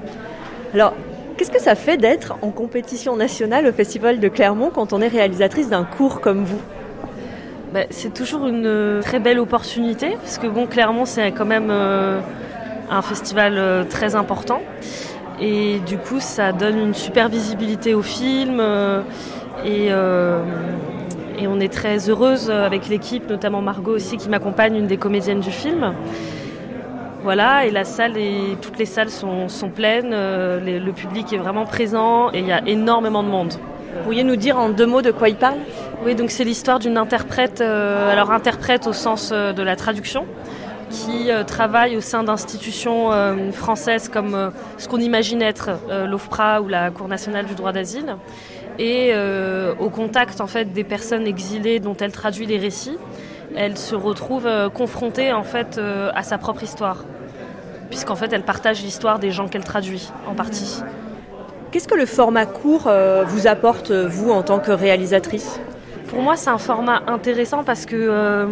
[0.75, 0.93] Alors,
[1.37, 5.07] qu'est-ce que ça fait d'être en compétition nationale au Festival de Clermont quand on est
[5.07, 6.61] réalisatrice d'un cours comme vous?
[7.73, 11.69] Bah, c'est toujours une euh, très belle opportunité, parce que bon, Clermont, c'est quand même
[11.71, 12.19] euh,
[12.91, 14.61] un festival euh, très important.
[15.41, 18.59] Et du coup, ça donne une super visibilité au film.
[18.59, 19.01] euh,
[19.65, 20.41] et, euh,
[21.39, 25.39] et on est très heureuse avec l'équipe, notamment Margot aussi, qui m'accompagne, une des comédiennes
[25.39, 25.93] du film.
[27.23, 31.31] Voilà, et la salle, et toutes les salles sont, sont pleines, euh, les- le public
[31.33, 33.53] est vraiment présent et il y a énormément de monde.
[33.53, 35.57] Vous pourriez nous dire en deux mots de quoi il parle?
[36.03, 40.25] Oui, donc c'est l'histoire d'une interprète, euh, alors interprète au sens de la traduction,
[40.91, 46.61] qui euh, travaille au sein d'institutions euh, françaises comme euh, ce qu'on imagine être l'OFPRA
[46.61, 48.15] ou la Cour nationale du droit d'asile,
[48.79, 52.97] Et euh, au contact en fait des personnes exilées dont elle traduit les récits,
[53.55, 57.03] elle se retrouve euh, confrontée en fait euh, à sa propre histoire,
[57.89, 60.81] puisqu'en fait elle partage l'histoire des gens qu'elle traduit en partie.
[61.71, 62.91] Qu'est-ce que le format court
[63.27, 65.61] vous apporte, vous, en tant que réalisatrice?
[66.09, 68.45] Pour moi, c'est un format intéressant parce que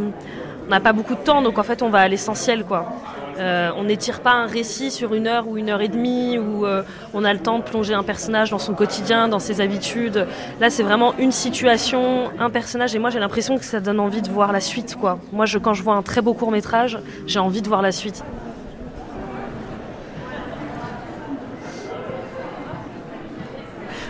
[0.69, 2.93] on n'a pas beaucoup de temps, donc en fait, on va à l'essentiel, quoi.
[3.39, 6.63] Euh, on n'étire pas un récit sur une heure ou une heure et demie où
[6.63, 6.83] euh,
[7.15, 10.27] on a le temps de plonger un personnage dans son quotidien, dans ses habitudes.
[10.59, 14.21] Là, c'est vraiment une situation, un personnage, et moi, j'ai l'impression que ça donne envie
[14.21, 15.17] de voir la suite, quoi.
[15.31, 18.23] Moi, quand je vois un très beau court métrage, j'ai envie de voir la suite.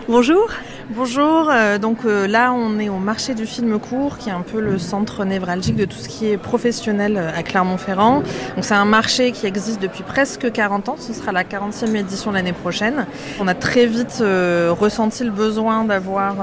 [0.09, 0.49] Bonjour.
[0.91, 4.41] Bonjour, euh, donc euh, là on est au marché du film court qui est un
[4.41, 8.23] peu le centre névralgique de tout ce qui est professionnel euh, à Clermont-Ferrand.
[8.55, 12.31] Donc c'est un marché qui existe depuis presque 40 ans, ce sera la 40e édition
[12.31, 13.05] l'année prochaine.
[13.39, 16.37] On a très vite ressenti le besoin d'avoir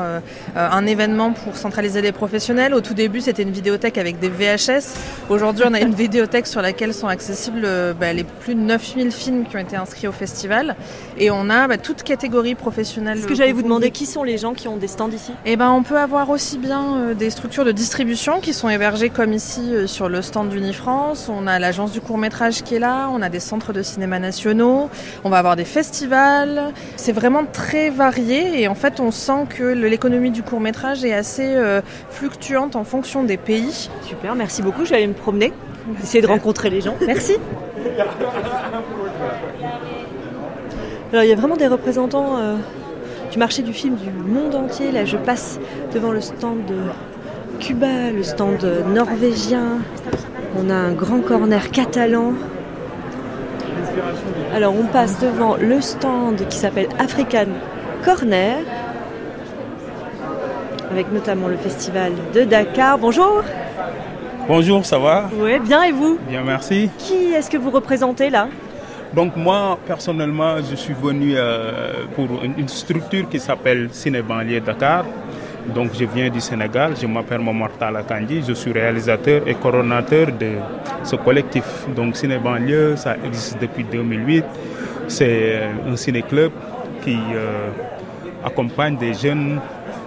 [0.54, 2.72] un événement pour centraliser les professionnels.
[2.72, 4.94] Au tout début c'était une vidéothèque avec des VHS.
[5.28, 7.66] Aujourd'hui on a une vidéothèque sur laquelle sont accessibles
[7.98, 10.76] bah, les plus de 9000 films qui ont été inscrits au festival.
[11.18, 13.20] Et on a bah, toute catégorie professionnelle.
[13.20, 15.32] Ce que j'allais vous demander, qui sont les gens qui ont des stands ici?
[15.44, 19.10] Eh ben, on peut avoir aussi bien euh, des structures de distribution qui sont hébergées
[19.10, 21.28] comme ici euh, sur le stand d'Unifrance.
[21.28, 23.08] On a l'agence du court métrage qui est là.
[23.12, 24.88] On a des centres de cinéma nationaux.
[25.24, 26.72] On va avoir des festivals.
[26.96, 31.12] C'est vraiment très varié et en fait, on sent que l'économie du court métrage est
[31.12, 31.80] assez euh,
[32.10, 33.88] fluctuante en fonction des pays.
[34.02, 34.84] Super, merci beaucoup.
[34.84, 35.52] Je vais aller me promener,
[36.02, 36.94] essayer de rencontrer les gens.
[37.06, 37.36] Merci.
[41.12, 42.56] Alors, il y a vraiment des représentants euh,
[43.36, 44.90] du marché du film du monde entier.
[44.90, 45.60] Là, je passe
[45.92, 46.78] devant le stand de
[47.60, 49.80] Cuba, le stand norvégien.
[50.58, 52.32] On a un grand corner catalan.
[54.54, 57.48] Alors, on passe devant le stand qui s'appelle African
[58.02, 58.56] Corner,
[60.90, 62.96] avec notamment le festival de Dakar.
[62.96, 63.42] Bonjour.
[64.48, 65.28] Bonjour, ça va?
[65.38, 66.18] Oui, bien et vous?
[66.26, 66.88] Bien, merci.
[66.96, 68.48] Qui est-ce que vous représentez là?
[69.16, 75.06] Donc moi, personnellement, je suis venu euh, pour une, structure qui s'appelle Ciné Banlieue Dakar.
[75.74, 80.50] Donc je viens du Sénégal, je m'appelle Momortala Kandi, je suis réalisateur et coordonnateur de
[81.02, 81.64] ce collectif.
[81.96, 84.44] Donc Ciné Banlieue, ça existe depuis 2008.
[85.08, 86.52] C'est euh, un ciné-club
[87.02, 87.70] qui euh,
[88.44, 89.58] accompagne des jeunes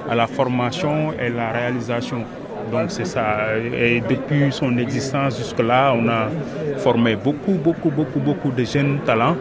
[0.08, 2.26] à la formation et la réalisation.
[2.72, 3.56] Donc c'est ça.
[3.78, 6.28] Et depuis son existence jusque-là, on a
[6.78, 9.36] formé beaucoup, beaucoup, beaucoup, beaucoup de jeunes talents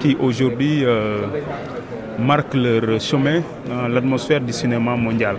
[0.00, 1.18] qui aujourd'hui euh,
[2.18, 5.36] marquent leur chemin dans l'atmosphère du cinéma mondial.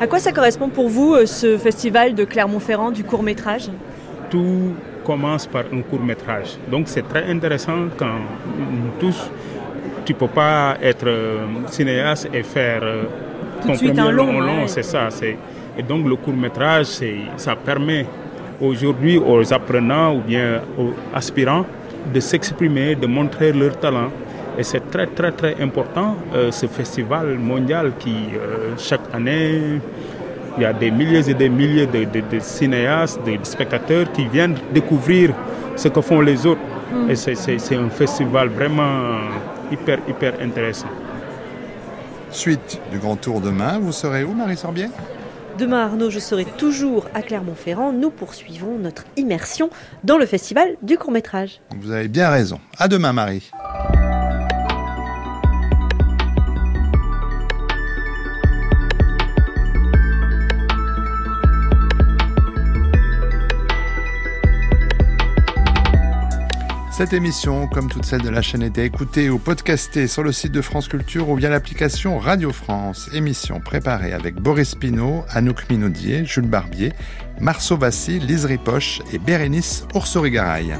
[0.00, 3.68] À quoi ça correspond pour vous euh, ce festival de Clermont-Ferrand du court métrage
[4.30, 4.72] Tout
[5.04, 6.56] commence par un court métrage.
[6.68, 8.16] Donc c'est très intéressant quand
[8.58, 9.30] nous tous,
[10.04, 11.38] tu peux pas être euh,
[11.70, 12.80] cinéaste et faire
[13.62, 14.68] Tout de ton suite premier un long, long, ouais.
[14.68, 15.08] c'est ça.
[15.10, 15.36] c'est-
[15.78, 16.86] Et donc le court métrage,
[17.36, 18.06] ça permet
[18.60, 21.64] aujourd'hui aux apprenants ou bien aux aspirants
[22.12, 24.10] de s'exprimer, de montrer leur talent.
[24.56, 29.80] Et c'est très très très important euh, ce festival mondial qui euh, chaque année
[30.56, 34.26] il y a des milliers et des milliers de, de- de cinéastes, de spectateurs qui
[34.26, 35.30] viennent découvrir
[35.74, 36.60] ce que font les autres.
[36.92, 37.10] Mm.
[37.10, 39.18] Et c'est un festival vraiment
[39.72, 40.86] hyper, hyper intéressant.
[42.30, 44.86] Suite du Grand Tour demain, vous serez où, Marie Sorbier?
[45.58, 47.92] Demain, Arnaud, je serai toujours à Clermont-Ferrand.
[47.92, 49.70] Nous poursuivons notre immersion
[50.02, 51.60] dans le festival du court métrage.
[51.80, 52.58] Vous avez bien raison.
[52.76, 53.50] À demain, Marie.
[66.96, 70.52] Cette émission, comme toutes celles de la chaîne, à écouter ou podcastée sur le site
[70.52, 73.10] de France Culture ou via l'application Radio France.
[73.12, 76.92] Émission préparée avec Boris Pinault, Anouk Minaudier, Jules Barbier,
[77.40, 80.76] Marceau Vassy, Lise Ripoche et Bérénice Oursorigaraille.